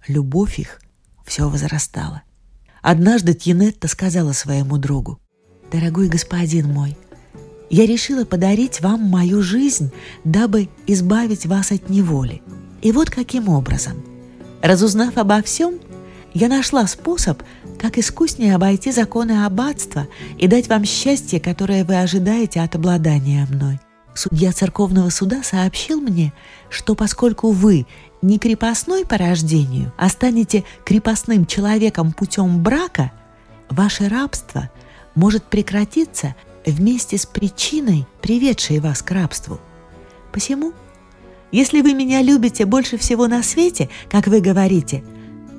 любовь 0.08 0.58
их 0.58 0.80
все 1.26 1.48
возрастала. 1.48 2.22
Однажды 2.80 3.34
Тьенетта 3.34 3.86
сказала 3.86 4.32
своему 4.32 4.78
другу, 4.78 5.20
«Дорогой 5.70 6.08
господин 6.08 6.72
мой, 6.72 6.96
я 7.70 7.86
решила 7.86 8.24
подарить 8.24 8.80
вам 8.80 9.00
мою 9.00 9.42
жизнь, 9.42 9.92
дабы 10.24 10.68
избавить 10.86 11.46
вас 11.46 11.70
от 11.70 11.88
неволи. 11.88 12.42
И 12.82 12.92
вот 12.92 13.08
каким 13.08 13.48
образом. 13.48 14.02
Разузнав 14.62 15.16
обо 15.16 15.42
всем, 15.42 15.80
я 16.34 16.48
нашла 16.48 16.86
способ, 16.86 17.42
как 17.78 17.98
искуснее 17.98 18.54
обойти 18.54 18.90
законы 18.90 19.44
аббатства 19.44 20.06
и 20.38 20.46
дать 20.46 20.68
вам 20.68 20.84
счастье, 20.84 21.40
которое 21.40 21.84
вы 21.84 22.00
ожидаете 22.00 22.60
от 22.60 22.74
обладания 22.74 23.46
мной. 23.50 23.78
Судья 24.14 24.52
церковного 24.52 25.08
суда 25.10 25.42
сообщил 25.42 26.00
мне, 26.00 26.32
что 26.68 26.94
поскольку 26.94 27.50
вы 27.50 27.86
не 28.20 28.38
крепостной 28.38 29.06
по 29.06 29.16
рождению, 29.16 29.92
а 29.96 30.08
станете 30.08 30.64
крепостным 30.84 31.46
человеком 31.46 32.12
путем 32.12 32.62
брака, 32.62 33.10
ваше 33.70 34.08
рабство 34.08 34.70
может 35.14 35.44
прекратиться 35.44 36.34
вместе 36.66 37.18
с 37.18 37.26
причиной, 37.26 38.06
приведшей 38.20 38.80
вас 38.80 39.02
к 39.02 39.10
рабству. 39.10 39.60
Посему, 40.30 40.72
если 41.50 41.80
вы 41.80 41.94
меня 41.94 42.22
любите 42.22 42.64
больше 42.64 42.96
всего 42.96 43.26
на 43.28 43.42
свете, 43.42 43.90
как 44.10 44.26
вы 44.26 44.40
говорите, 44.40 45.02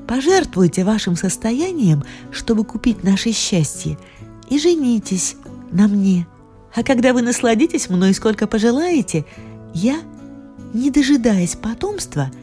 пожертвуйте 0.07 0.83
вашим 0.83 1.15
состоянием, 1.15 2.03
чтобы 2.31 2.63
купить 2.63 3.03
наше 3.03 3.31
счастье, 3.31 3.98
и 4.50 4.60
женитесь 4.60 5.36
на 5.72 5.88
мне. 5.88 6.27
А 6.75 6.83
когда 6.83 7.13
вы 7.13 7.22
насладитесь 7.22 7.89
мной 7.89 8.13
сколько 8.13 8.48
пожелаете, 8.48 9.25
я, 9.74 10.00
не 10.74 10.89
дожидаясь 10.91 11.55
потомства,– 11.55 12.31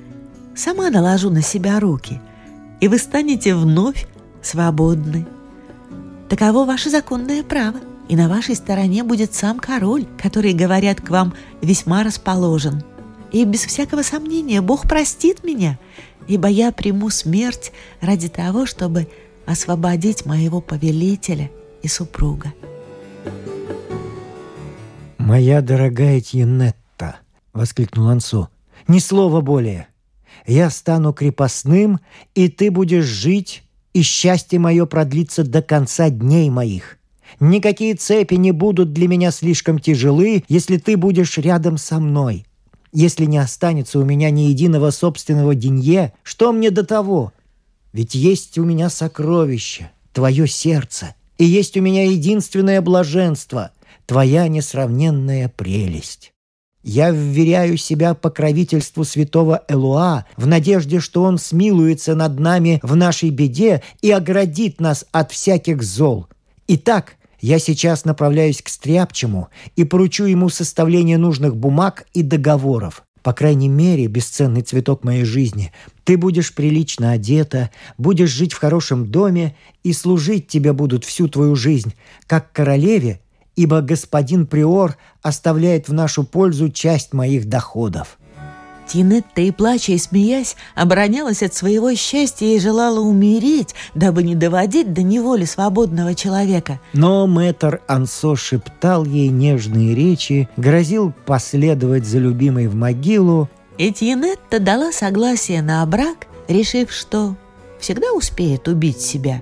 сама 0.61 0.91
наложу 0.91 1.31
на 1.31 1.43
себя 1.43 1.81
руки, 1.81 2.21
и 2.81 2.89
вы 2.89 2.99
станете 2.99 3.55
вновь 3.55 4.07
свободны. 4.43 5.27
Таково 6.29 6.65
ваше 6.65 6.91
законное 6.91 7.43
право, 7.43 7.79
и 8.09 8.17
на 8.17 8.29
вашей 8.29 8.55
стороне 8.55 9.03
будет 9.03 9.35
сам 9.35 9.59
король, 9.59 10.07
который, 10.19 10.53
говорят, 10.53 11.01
к 11.01 11.11
вам 11.11 11.35
весьма 11.63 12.03
расположен. 12.03 12.83
И 13.33 13.45
без 13.45 13.65
всякого 13.65 14.03
сомнения 14.03 14.61
Бог 14.61 14.89
простит 14.89 15.45
меня, 15.45 15.79
ибо 16.27 16.49
я 16.49 16.73
приму 16.73 17.11
смерть 17.11 17.73
ради 18.01 18.29
того, 18.29 18.67
чтобы 18.67 19.09
освободить 19.47 20.27
моего 20.27 20.61
повелителя 20.61 21.51
и 21.83 21.89
супруга. 21.89 22.53
«Моя 25.19 25.61
дорогая 25.61 26.21
Тьенетта!»— 26.21 27.21
воскликнул 27.53 28.09
Ансо. 28.09 28.49
«Ни 28.89 28.99
слова 28.99 29.41
более! 29.41 29.87
я 30.47 30.71
стану 30.71 31.13
крепостным, 31.13 32.01
и 32.35 32.49
ты 32.49 32.71
будешь 32.71 33.05
жить, 33.05 33.63
и 33.93 34.03
счастье 34.03 34.59
мое 34.59 34.87
продлится 34.87 35.45
до 35.45 35.63
конца 35.63 36.11
дней 36.11 36.51
моих. 36.51 36.99
Никакие 37.39 37.95
цепи 37.95 38.35
не 38.35 38.53
будут 38.53 38.93
для 38.93 39.09
меня 39.09 39.31
слишком 39.31 39.79
тяжелы, 39.79 40.45
если 40.49 40.79
ты 40.79 40.97
будешь 40.97 41.39
рядом 41.39 41.79
со 41.79 42.01
мной. 42.01 42.45
Если 42.93 43.25
не 43.25 43.39
останется 43.39 43.99
у 43.99 44.05
меня 44.05 44.31
ни 44.31 44.43
единого 44.43 44.91
собственного 44.91 45.55
денье, 45.55 46.13
что 46.23 46.53
мне 46.53 46.71
до 46.71 46.85
того? 46.85 47.33
Ведь 47.93 48.15
есть 48.15 48.59
у 48.59 48.65
меня 48.65 48.91
сокровище, 48.91 49.91
твое 50.13 50.47
сердце, 50.49 51.15
и 51.39 51.45
есть 51.45 51.77
у 51.77 51.81
меня 51.81 52.05
единственное 52.05 52.81
блаженство, 52.81 53.71
твоя 54.07 54.49
несравненная 54.49 55.49
прелесть. 55.49 56.33
Я 56.83 57.11
вверяю 57.11 57.77
себя 57.77 58.15
покровительству 58.15 59.05
святого 59.05 59.63
Элуа 59.69 60.25
в 60.37 60.47
надежде, 60.47 60.99
что 60.99 61.23
он 61.23 61.39
смилуется 61.39 62.15
над 62.15 62.41
нами 62.41 62.81
в 62.83 62.97
нашей 62.97 63.31
беде 63.31 63.83
и 64.01 64.11
оградит 64.11 64.81
нас 64.81 65.05
от 65.13 65.31
всяких 65.31 65.83
зол. 65.83 66.27
Итак, 66.69 67.17
я 67.41 67.59
сейчас 67.59 68.05
направляюсь 68.05 68.63
к 68.63 68.69
Стряпчему 68.69 69.49
и 69.77 69.85
поручу 69.85 70.25
ему 70.25 70.49
составление 70.49 71.19
нужных 71.19 71.57
бумаг 71.57 72.07
и 72.13 72.23
договоров. 72.23 73.03
По 73.23 73.33
крайней 73.33 73.69
мере, 73.69 74.07
бесценный 74.07 74.63
цветок 74.63 75.05
моей 75.05 75.25
жизни, 75.25 75.73
ты 76.05 76.17
будешь 76.17 76.55
прилично 76.55 77.13
одета, 77.13 77.71
будешь 77.99 78.31
жить 78.31 78.55
в 78.55 78.59
хорошем 78.59 79.11
доме, 79.11 79.57
и 79.85 79.93
служить 79.93 80.49
тебе 80.49 80.73
будут 80.73 81.05
всю 81.05 81.29
твою 81.29 81.55
жизнь, 81.57 81.95
как 82.27 82.53
королеве 82.53 83.21
ибо 83.57 83.83
господин 83.83 84.47
Приор 84.47 84.97
оставляет 85.21 85.89
в 85.89 85.93
нашу 85.93 86.25
пользу 86.25 86.71
часть 86.71 87.13
моих 87.13 87.47
доходов». 87.47 88.20
Тинетта 88.91 89.43
и 89.43 89.53
плача 89.53 89.93
и 89.93 89.99
смеясь 89.99 90.57
оборонялась 90.75 91.45
от 91.45 91.55
своего 91.55 91.95
счастья 91.95 92.47
и 92.47 92.59
желала 92.59 92.99
умереть, 92.99 93.77
дабы 93.95 94.25
не 94.25 94.35
доводить 94.35 94.93
до 94.93 95.03
неволи 95.03 95.45
свободного 95.45 96.17
человека. 96.17 96.81
Но 96.93 97.29
мэтр 97.29 97.83
Ансо 97.87 98.35
шептал 98.35 99.05
ей 99.05 99.29
нежные 99.29 99.95
речи, 99.95 100.49
грозил 100.57 101.13
последовать 101.25 102.05
за 102.05 102.19
любимой 102.19 102.67
в 102.67 102.75
могилу. 102.75 103.49
И 103.79 103.93
Тинетта 103.93 104.59
дала 104.59 104.91
согласие 104.91 105.63
на 105.63 105.87
брак, 105.87 106.27
решив, 106.49 106.91
что 106.91 107.37
всегда 107.79 108.13
успеет 108.13 108.67
убить 108.67 109.01
себя, 109.01 109.41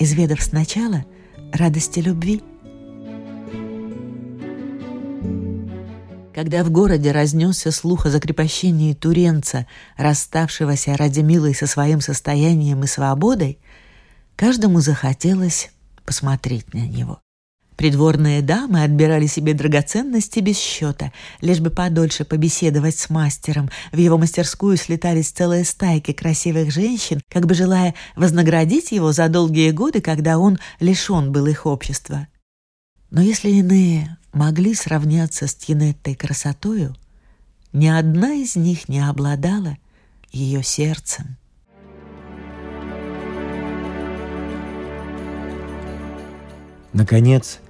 изведав 0.00 0.42
сначала 0.42 1.04
радости 1.52 2.00
любви. 2.00 2.42
Когда 6.34 6.64
в 6.64 6.70
городе 6.70 7.12
разнесся 7.12 7.70
слух 7.70 8.06
о 8.06 8.10
закрепощении 8.10 8.94
Туренца, 8.94 9.66
расставшегося 9.98 10.96
ради 10.96 11.20
милой 11.20 11.54
со 11.54 11.66
своим 11.66 12.00
состоянием 12.00 12.82
и 12.84 12.86
свободой, 12.86 13.58
каждому 14.34 14.80
захотелось 14.80 15.70
посмотреть 16.06 16.72
на 16.72 16.86
него. 16.86 17.20
Придворные 17.76 18.40
дамы 18.40 18.82
отбирали 18.82 19.26
себе 19.26 19.52
драгоценности 19.52 20.40
без 20.40 20.56
счета, 20.56 21.12
лишь 21.40 21.60
бы 21.60 21.68
подольше 21.68 22.24
побеседовать 22.24 22.96
с 22.96 23.10
мастером. 23.10 23.70
В 23.92 23.98
его 23.98 24.16
мастерскую 24.16 24.76
слетались 24.78 25.30
целые 25.30 25.64
стайки 25.64 26.12
красивых 26.12 26.70
женщин, 26.70 27.20
как 27.28 27.46
бы 27.46 27.54
желая 27.54 27.94
вознаградить 28.16 28.92
его 28.92 29.12
за 29.12 29.28
долгие 29.28 29.70
годы, 29.70 30.00
когда 30.00 30.38
он 30.38 30.58
лишен 30.80 31.30
был 31.30 31.46
их 31.46 31.66
общества. 31.66 32.28
Но 33.10 33.20
если 33.20 33.50
иные 33.50 34.16
могли 34.32 34.74
сравняться 34.74 35.46
с 35.46 35.54
Тинеттой 35.54 36.14
красотою, 36.14 36.96
ни 37.72 37.86
одна 37.86 38.34
из 38.34 38.56
них 38.56 38.88
не 38.88 39.00
обладала 39.00 39.76
ее 40.30 40.62
сердцем. 40.62 41.36
Наконец, 46.92 47.60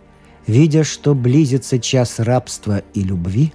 видя, 0.47 0.83
что 0.83 1.15
близится 1.15 1.79
час 1.79 2.19
рабства 2.19 2.83
и 2.95 3.03
любви, 3.03 3.53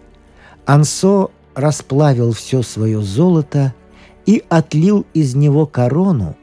Ансо 0.66 1.30
расплавил 1.56 2.32
все 2.32 2.62
свое 2.62 3.02
золото 3.02 3.74
и 4.26 4.44
отлил 4.48 5.06
из 5.14 5.36
него 5.36 5.66
корону, 5.66 6.38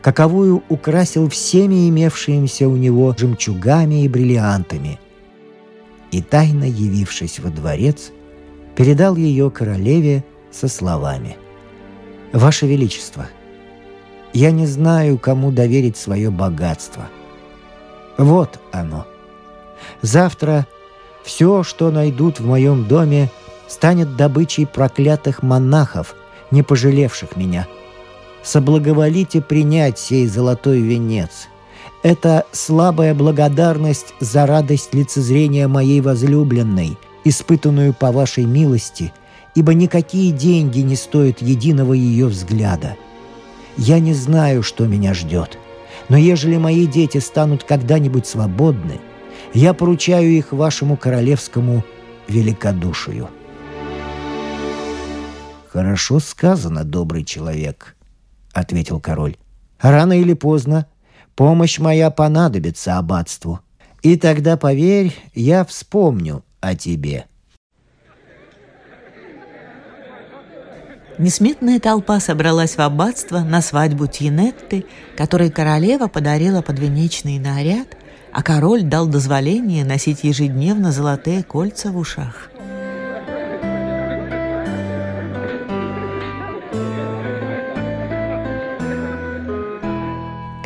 каковую 0.00 0.62
украсил 0.68 1.28
всеми 1.28 1.88
имевшимися 1.88 2.68
у 2.68 2.76
него 2.76 3.14
жемчугами 3.16 4.04
и 4.04 4.08
бриллиантами. 4.08 4.98
И 6.12 6.22
тайно 6.22 6.64
явившись 6.64 7.40
во 7.40 7.50
дворец, 7.50 8.12
передал 8.76 9.16
ее 9.16 9.50
королеве 9.50 10.24
со 10.52 10.68
словами 10.68 11.36
«Ваше 12.32 12.66
Величество, 12.66 13.28
я 14.32 14.50
не 14.50 14.66
знаю, 14.66 15.18
кому 15.18 15.50
доверить 15.50 15.96
свое 15.96 16.30
богатство. 16.30 17.08
Вот 18.16 18.60
оно. 18.72 19.06
Завтра 20.00 20.66
все, 21.22 21.62
что 21.62 21.90
найдут 21.90 22.40
в 22.40 22.46
моем 22.46 22.86
доме, 22.86 23.30
станет 23.68 24.16
добычей 24.16 24.66
проклятых 24.66 25.42
монахов, 25.42 26.14
не 26.50 26.62
пожалевших 26.62 27.36
меня. 27.36 27.66
Соблаговолите 28.42 29.40
принять 29.40 29.98
сей 29.98 30.26
золотой 30.26 30.80
венец. 30.80 31.48
Это 32.02 32.44
слабая 32.52 33.14
благодарность 33.14 34.14
за 34.20 34.46
радость 34.46 34.92
лицезрения 34.92 35.68
моей 35.68 36.00
возлюбленной, 36.00 36.98
испытанную 37.24 37.94
по 37.94 38.10
вашей 38.10 38.44
милости, 38.44 39.12
ибо 39.54 39.74
никакие 39.74 40.32
деньги 40.32 40.80
не 40.80 40.96
стоят 40.96 41.40
единого 41.40 41.92
ее 41.92 42.26
взгляда. 42.26 42.96
Я 43.76 44.00
не 44.00 44.14
знаю, 44.14 44.62
что 44.62 44.86
меня 44.86 45.14
ждет, 45.14 45.58
но 46.08 46.16
ежели 46.16 46.56
мои 46.56 46.86
дети 46.86 47.18
станут 47.18 47.64
когда-нибудь 47.64 48.26
свободны– 48.26 49.00
я 49.54 49.74
поручаю 49.74 50.30
их 50.30 50.52
вашему 50.52 50.96
королевскому 50.96 51.84
великодушию». 52.28 53.28
«Хорошо 55.68 56.20
сказано, 56.20 56.84
добрый 56.84 57.24
человек»,— 57.24 57.96
ответил 58.52 59.00
король. 59.00 59.36
«Рано 59.80 60.18
или 60.18 60.34
поздно 60.34 60.86
помощь 61.34 61.78
моя 61.78 62.10
понадобится 62.10 62.98
аббатству, 62.98 63.60
и 64.02 64.16
тогда, 64.16 64.56
поверь, 64.56 65.14
я 65.34 65.64
вспомню 65.64 66.44
о 66.60 66.74
тебе». 66.74 67.26
Несметная 71.18 71.78
толпа 71.78 72.20
собралась 72.20 72.76
в 72.76 72.80
аббатство 72.80 73.40
на 73.40 73.60
свадьбу 73.60 74.06
Тьенетты, 74.06 74.86
которой 75.16 75.50
королева 75.50 76.08
подарила 76.08 76.62
подвенечный 76.62 77.38
наряд 77.38 77.96
а 78.32 78.42
король 78.42 78.82
дал 78.82 79.06
дозволение 79.06 79.84
носить 79.84 80.24
ежедневно 80.24 80.90
золотые 80.90 81.42
кольца 81.42 81.92
в 81.92 81.98
ушах. 81.98 82.50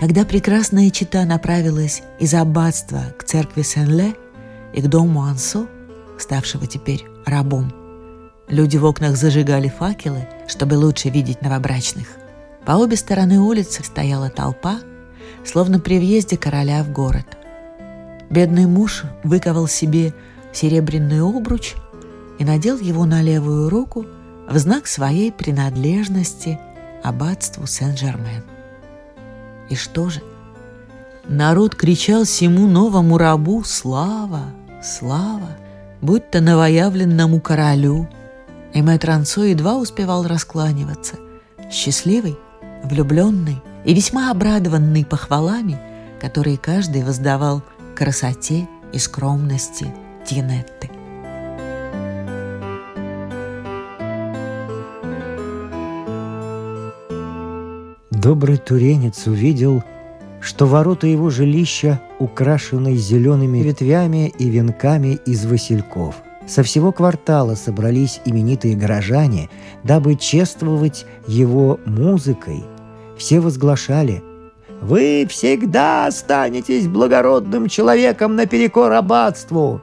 Когда 0.07 0.25
прекрасная 0.25 0.91
чита 0.91 1.25
направилась 1.25 2.05
из 2.21 2.33
аббатства 2.33 3.03
к 3.19 3.25
церкви 3.25 3.63
Сен-Ле 3.63 4.15
и 4.73 4.81
к 4.81 4.87
дому 4.87 5.25
Ансо, 5.25 5.67
ставшего 6.17 6.69
теперь 6.69 7.05
рабом, 7.25 7.73
люди 8.47 8.77
в 8.77 8.85
окнах 8.85 9.17
зажигали 9.17 9.69
факелы, 9.69 10.29
чтобы 10.47 10.75
лучше 10.75 11.09
видеть 11.09 11.43
новобрачных. 11.43 12.07
По 12.65 12.77
обе 12.77 12.95
стороны 12.95 13.41
улицы 13.41 13.83
стояла 13.83 14.31
толпа, 14.31 14.79
словно 15.45 15.81
при 15.81 15.99
въезде 15.99 16.37
короля 16.37 16.85
в 16.85 16.93
город– 16.93 17.27
Бедный 18.31 18.67
муж 18.67 19.03
выковал 19.25 19.67
себе 19.67 20.15
серебряный 20.53 21.21
обруч 21.21 21.75
и 22.39 22.45
надел 22.45 22.79
его 22.79 23.07
на 23.07 23.23
левую 23.23 23.69
руку 23.69 24.07
в 24.49 24.57
знак 24.57 24.87
своей 24.87 25.33
принадлежности 25.33 26.61
аббатству 27.03 27.67
Сен-Жермен. 27.67 28.56
И 29.71 29.75
что 29.75 30.09
же? 30.11 30.21
Народ 31.29 31.75
кричал 31.75 32.25
всему 32.25 32.67
новому 32.67 33.19
рабу 33.19 33.65
«Слава! 33.65 34.43
Слава!» 34.83 35.57
будь-то 36.01 36.41
новоявленному 36.41 37.41
королю. 37.41 38.09
И 38.75 38.83
мэтр 38.83 39.11
Ансо 39.11 39.45
едва 39.45 39.77
успевал 39.77 40.27
раскланиваться. 40.27 41.17
Счастливый, 41.71 42.37
влюбленный 42.85 43.63
и 43.85 43.95
весьма 43.95 44.31
обрадованный 44.31 45.05
похвалами, 45.05 45.81
которые 46.21 46.59
каждый 46.59 47.03
воздавал– 47.03 47.63
красоте 47.97 48.69
и 48.93 48.99
скромности 48.99 49.93
Тинетты. 50.27 50.91
Добрый 58.27 58.57
туренец 58.57 59.29
увидел, 59.29 59.85
что 60.41 60.67
ворота 60.67 61.07
его 61.07 61.31
жилища 61.31 62.01
украшены 62.19 62.97
зелеными 62.97 63.59
ветвями 63.59 64.35
и 64.37 64.49
венками 64.49 65.21
из 65.27 65.47
васильков. 65.47 66.17
Со 66.45 66.65
всего 66.65 66.91
квартала 66.91 67.55
собрались 67.55 68.21
именитые 68.25 68.75
горожане, 68.75 69.49
дабы 69.85 70.17
чествовать 70.17 71.07
его 71.29 71.79
музыкой. 71.87 72.65
Все 73.17 73.39
возглашали– 73.39 74.25
вы 74.83 75.27
всегда 75.31 76.07
останетесь 76.07 76.87
благородным 76.87 77.69
человеком 77.69 78.37
наперекор 78.37 78.93
аббатству!» 78.93 79.83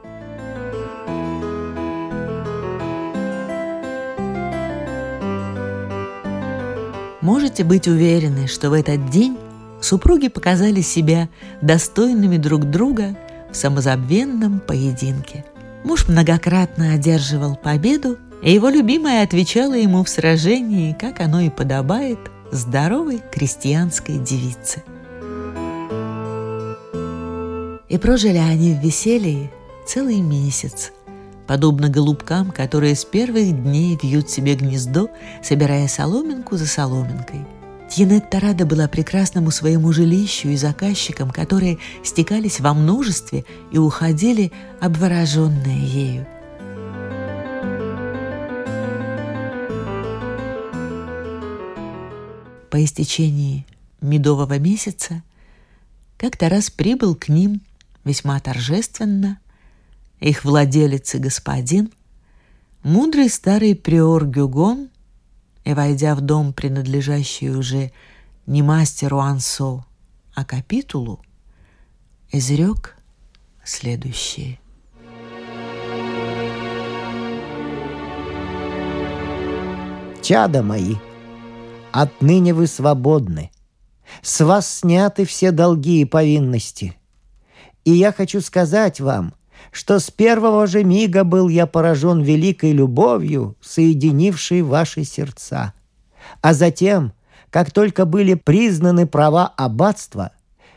Можете 7.24 7.64
быть 7.64 7.88
уверены, 7.88 8.46
что 8.46 8.68
в 8.68 8.74
этот 8.74 9.08
день 9.08 9.38
супруги 9.80 10.28
показали 10.28 10.82
себя 10.82 11.30
достойными 11.62 12.36
друг 12.36 12.66
друга 12.66 13.16
в 13.50 13.56
самозабвенном 13.56 14.60
поединке. 14.60 15.42
Муж 15.84 16.06
многократно 16.06 16.92
одерживал 16.92 17.56
победу, 17.56 18.18
и 18.42 18.52
его 18.52 18.68
любимая 18.68 19.24
отвечала 19.24 19.72
ему 19.72 20.04
в 20.04 20.08
сражении, 20.10 20.92
как 20.92 21.22
оно 21.22 21.40
и 21.40 21.48
подобает 21.48 22.18
здоровой 22.52 23.22
крестьянской 23.32 24.18
девице. 24.18 24.82
И 27.88 27.96
прожили 27.96 28.36
они 28.36 28.74
в 28.74 28.84
веселье 28.84 29.50
целый 29.86 30.20
месяц, 30.20 30.92
подобно 31.46 31.88
голубкам, 31.88 32.50
которые 32.50 32.94
с 32.94 33.04
первых 33.04 33.62
дней 33.62 33.98
вьют 34.02 34.30
себе 34.30 34.54
гнездо, 34.54 35.08
собирая 35.42 35.88
соломинку 35.88 36.56
за 36.56 36.66
соломинкой. 36.66 37.46
Тьенетта 37.88 38.40
рада 38.40 38.66
была 38.66 38.88
прекрасному 38.88 39.50
своему 39.50 39.92
жилищу 39.92 40.48
и 40.48 40.56
заказчикам, 40.56 41.30
которые 41.30 41.78
стекались 42.02 42.60
во 42.60 42.74
множестве 42.74 43.44
и 43.70 43.78
уходили 43.78 44.52
обвороженные 44.80 45.86
ею. 45.86 46.26
По 52.70 52.82
истечении 52.82 53.64
медового 54.00 54.58
месяца 54.58 55.22
как-то 56.16 56.48
раз 56.48 56.70
прибыл 56.70 57.14
к 57.14 57.28
ним 57.28 57.60
весьма 58.04 58.40
торжественно 58.40 59.38
их 60.20 60.44
владелец 60.44 61.14
и 61.14 61.18
господин, 61.18 61.92
мудрый 62.82 63.28
старый 63.28 63.74
приор 63.74 64.26
Гюгон, 64.26 64.90
и, 65.64 65.72
войдя 65.72 66.14
в 66.14 66.20
дом, 66.20 66.52
принадлежащий 66.52 67.50
уже 67.50 67.92
не 68.46 68.62
мастеру 68.62 69.18
Ансо, 69.18 69.84
а 70.34 70.44
капитулу, 70.44 71.20
изрек 72.30 72.96
следующее. 73.64 74.58
«Чада 80.22 80.62
мои!» 80.62 80.96
Отныне 81.94 82.54
вы 82.54 82.66
свободны. 82.66 83.52
С 84.20 84.44
вас 84.44 84.80
сняты 84.80 85.24
все 85.24 85.52
долги 85.52 86.00
и 86.00 86.04
повинности. 86.04 86.96
И 87.84 87.92
я 87.92 88.10
хочу 88.10 88.40
сказать 88.40 88.98
вам, 88.98 89.32
что 89.70 89.98
с 89.98 90.10
первого 90.10 90.66
же 90.66 90.84
мига 90.84 91.24
был 91.24 91.48
я 91.48 91.66
поражен 91.66 92.22
великой 92.22 92.72
любовью, 92.72 93.56
соединившей 93.60 94.62
ваши 94.62 95.04
сердца. 95.04 95.72
А 96.40 96.54
затем, 96.54 97.12
как 97.50 97.70
только 97.70 98.04
были 98.04 98.34
признаны 98.34 99.06
права 99.06 99.52
аббатства, 99.56 100.30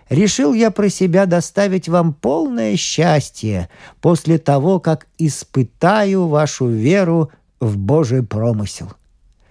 решил 0.09 0.53
я 0.53 0.71
про 0.71 0.89
себя 0.89 1.25
доставить 1.25 1.87
вам 1.89 2.13
полное 2.13 2.75
счастье 2.75 3.69
после 4.01 4.37
того, 4.37 4.79
как 4.79 5.07
испытаю 5.17 6.27
вашу 6.27 6.67
веру 6.67 7.31
в 7.59 7.77
Божий 7.77 8.23
промысел 8.23 8.91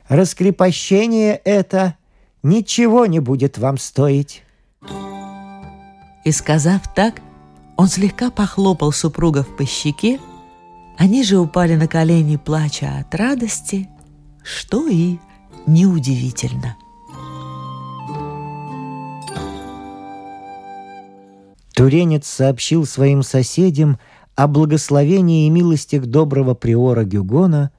раскрепощение 0.08 1.34
это 1.44 1.96
ничего 2.42 3.06
не 3.06 3.20
будет 3.20 3.58
вам 3.58 3.78
стоить». 3.78 4.42
И 6.24 6.32
сказав 6.32 6.82
так, 6.94 7.20
он 7.76 7.88
слегка 7.88 8.30
похлопал 8.30 8.92
супругов 8.92 9.54
по 9.56 9.64
щеке, 9.64 10.18
они 10.96 11.22
же 11.22 11.38
упали 11.38 11.76
на 11.76 11.86
колени, 11.86 12.36
плача 12.36 12.98
от 13.00 13.14
радости, 13.14 13.88
что 14.42 14.88
и 14.88 15.18
неудивительно. 15.66 16.76
Туренец 21.74 22.26
сообщил 22.26 22.86
своим 22.86 23.22
соседям 23.22 23.98
о 24.34 24.46
благословении 24.48 25.46
и 25.46 25.50
милостях 25.50 26.06
доброго 26.06 26.54
приора 26.54 27.04
Гюгона, 27.04 27.70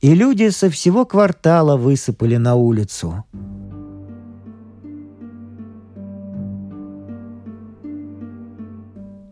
и 0.00 0.14
люди 0.14 0.48
со 0.48 0.68
всего 0.68 1.04
квартала 1.04 1.76
высыпали 1.76 2.36
на 2.36 2.56
улицу. 2.56 3.24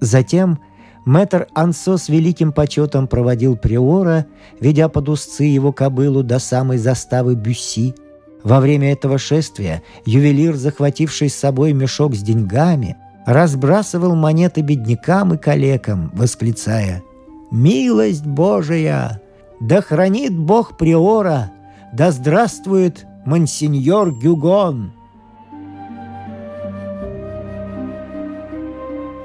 Затем 0.04 0.58
мэтр 1.06 1.48
Ансо 1.54 1.96
с 1.96 2.10
великим 2.10 2.52
почетом 2.52 3.08
проводил 3.08 3.56
приора, 3.56 4.26
ведя 4.60 4.90
под 4.90 5.08
узцы 5.08 5.44
его 5.44 5.72
кобылу 5.72 6.22
до 6.22 6.38
самой 6.38 6.76
заставы 6.76 7.34
Бюсси. 7.34 7.94
Во 8.42 8.60
время 8.60 8.92
этого 8.92 9.16
шествия 9.16 9.82
ювелир, 10.04 10.56
захвативший 10.56 11.30
с 11.30 11.34
собой 11.34 11.72
мешок 11.72 12.14
с 12.14 12.20
деньгами, 12.20 12.96
разбрасывал 13.24 14.14
монеты 14.14 14.60
беднякам 14.60 15.32
и 15.32 15.38
калекам, 15.38 16.12
восклицая 16.14 17.02
«Милость 17.50 18.26
Божия! 18.26 19.22
Да 19.60 19.80
хранит 19.80 20.36
Бог 20.36 20.76
приора! 20.76 21.50
Да 21.94 22.10
здравствует 22.10 23.06
монсеньор 23.24 24.12
Гюгон!» 24.12 24.92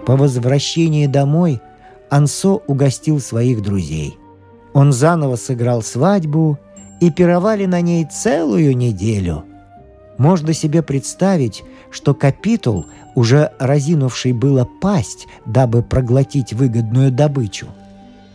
По 0.10 0.18
возвращении 0.18 1.06
домой 1.06 1.62
Ансо 2.10 2.64
угостил 2.66 3.20
своих 3.20 3.62
друзей. 3.62 4.18
Он 4.74 4.92
заново 4.92 5.36
сыграл 5.36 5.84
свадьбу, 5.84 6.58
и 7.00 7.12
пировали 7.12 7.68
на 7.68 7.80
ней 7.82 8.06
целую 8.06 8.76
неделю. 8.76 9.44
Можно 10.18 10.54
себе 10.54 10.82
представить, 10.82 11.64
что 11.92 12.16
капитул, 12.16 12.88
уже 13.14 13.52
разинувший 13.60 14.34
было 14.34 14.68
пасть, 14.82 15.28
дабы 15.46 15.84
проглотить 15.84 16.54
выгодную 16.54 17.12
добычу, 17.12 17.68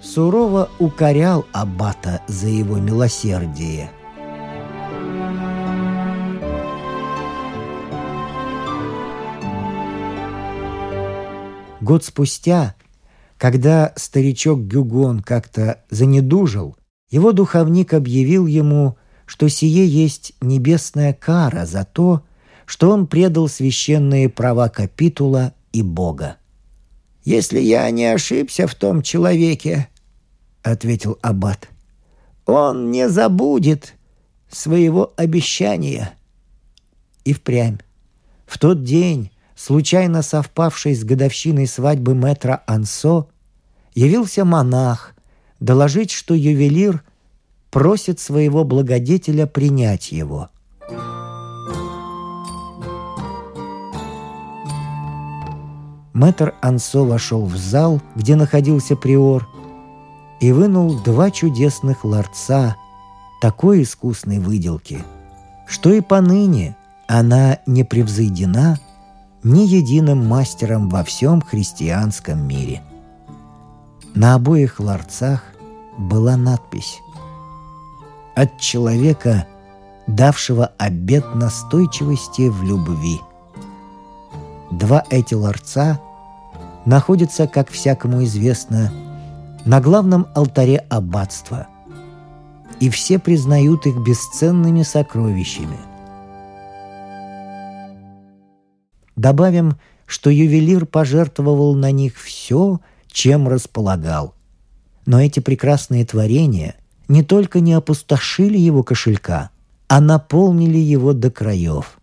сурово 0.01 0.69
укорял 0.79 1.45
Аббата 1.53 2.21
за 2.29 2.47
его 2.47 2.77
милосердие– 2.77 3.91
Год 11.85 12.03
спустя, 12.03 12.77
когда 13.37 13.93
старичок 13.97 14.61
Гюгон 14.61 15.21
как-то 15.21 15.85
занедужил, 15.91 16.79
его 17.11 17.33
духовник 17.33 17.93
объявил 17.93 18.47
ему, 18.47 18.97
что 19.27 19.49
сие 19.49 19.87
есть 19.87 20.33
небесная 20.41 21.13
кара 21.13 21.67
за 21.67 21.85
то, 21.85 22.25
что 22.65 22.91
он 22.91 23.07
предал 23.07 23.49
священные 23.49 24.31
права 24.31 24.71
капитула 24.71 25.53
и 25.73 25.83
Бога. 25.83 26.39
«Если 27.23 27.61
я 27.61 27.91
не 27.91 28.07
ошибся 28.07 28.67
в 28.67 28.75
том 28.75 29.03
человеке»,— 29.03 29.91
ответил 30.63 31.19
Аббат,— 31.21 31.69
«он 32.47 32.93
не 32.93 33.11
забудет 33.11 33.93
своего 34.49 35.13
обещания». 35.19 36.15
И 37.27 37.35
впрямь. 37.35 37.77
В 38.47 38.59
тот 38.59 38.85
день, 38.85 39.31
случайно 39.65 40.21
совпавший 40.21 40.95
с 40.95 41.05
годовщиной 41.05 41.67
свадьбы 41.67 42.15
мэтра 42.15 42.63
Ансо, 42.67 43.29
явился 43.95 44.45
монах 44.45 45.15
доложить, 45.59 46.11
что 46.11 46.35
ювелир 46.35 47.03
просит 47.71 48.21
своего 48.21 48.65
благодетеля 48.65 49.47
принять 49.47 50.13
его. 50.13 50.51
Мэтр 56.13 56.55
Ансо 56.61 57.05
вошел 57.05 57.47
в 57.47 57.57
зал, 57.57 58.03
где 58.15 58.37
находился 58.37 58.97
приор, 58.97 59.49
и 60.41 60.53
вынул 60.53 61.01
два 61.01 61.31
чудесных 61.31 62.05
ларца 62.05 62.77
такой 63.41 63.83
искусной 63.83 64.41
выделки, 64.41 65.03
что 65.67 65.91
и 65.91 66.03
поныне 66.03 66.77
она 67.09 67.61
не 67.67 67.83
превзойдена– 67.83 68.79
ни 69.45 69.61
единым 69.67 70.27
мастером 70.27 70.89
во 70.89 71.05
всем 71.05 71.43
христианском 71.43 72.49
мире. 72.49 72.83
На 74.15 74.35
обоих 74.35 74.81
ларцах 74.81 75.43
была 75.99 76.37
надпись 76.37 76.99
«От 78.35 78.59
человека, 78.59 79.47
давшего 80.07 80.73
обет 80.79 81.35
настойчивости 81.35 82.49
в 82.49 82.63
любви». 82.65 83.21
Два 84.71 85.05
эти 85.11 85.35
ларца 85.35 86.01
находятся, 86.87 87.47
как 87.47 87.71
всякому 87.71 88.25
известно, 88.25 88.91
на 89.65 89.81
главном 89.81 90.27
алтаре 90.35 90.79
аббатства, 90.89 91.69
и 92.81 92.89
все 92.89 93.19
признают 93.19 93.87
их 93.87 93.97
бесценными 93.99 94.83
сокровищами– 94.83 95.79
Добавим, 99.17 99.77
что 100.07 100.31
ювелир 100.31 100.87
пожертвовал 100.87 101.75
на 101.75 101.91
них 101.91 102.17
все, 102.19 102.81
чем 103.11 103.49
располагал. 103.49 104.35
Но 105.07 105.21
эти 105.21 105.41
прекрасные 105.41 106.05
творения 106.05 106.77
не 107.09 107.23
только 107.23 107.61
не 107.61 107.75
опустошили 107.75 108.59
его 108.59 108.83
кошелька, 108.83 109.51
а 109.89 110.01
наполнили 110.01 110.79
его 110.79 111.13
до 111.13 111.31
краев. 111.31 111.99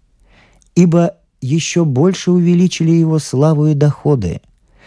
Ибо 0.75 1.15
еще 1.41 1.85
больше 1.85 2.31
увеличили 2.31 2.91
его 2.91 3.19
славу 3.19 3.67
и 3.67 3.73
доходы. 3.73 4.41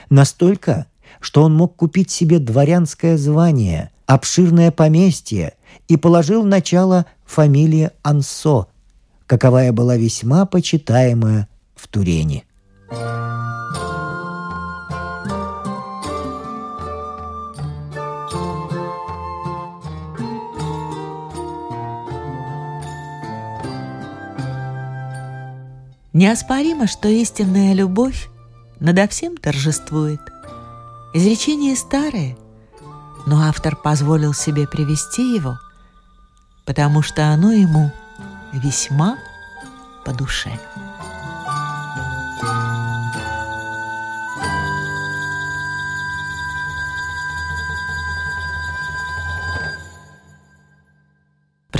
Настолько, 0.08 0.86
что 1.20 1.42
он 1.42 1.54
мог 1.54 1.76
купить 1.76 2.10
себе 2.10 2.38
дворянское 2.38 3.16
звание, 3.16 3.90
обширное 4.06 4.70
поместье 4.70 5.54
и 5.88 5.96
положил 5.96 6.44
начало 6.44 7.06
фамилии 7.24 7.90
Ансо, 8.02 8.66
каковая 9.26 9.72
была 9.72 9.96
весьма 9.96 10.46
почитаемая 10.46 11.48
в 11.74 11.88
Турене. 11.88 12.44
Неоспоримо, 26.14 26.86
что 26.86 27.08
истинная 27.08 27.74
любовь 27.74 28.28
надо 28.78 29.08
всем 29.08 29.36
торжествует. 29.36 30.20
Изречение 31.12 31.74
старое, 31.74 32.36
но 33.26 33.42
автор 33.42 33.74
позволил 33.74 34.32
себе 34.32 34.68
привести 34.68 35.34
его, 35.34 35.58
потому 36.66 37.02
что 37.02 37.30
оно 37.30 37.52
ему 37.52 37.90
весьма 38.52 39.18
по 40.04 40.12
душе. 40.12 40.56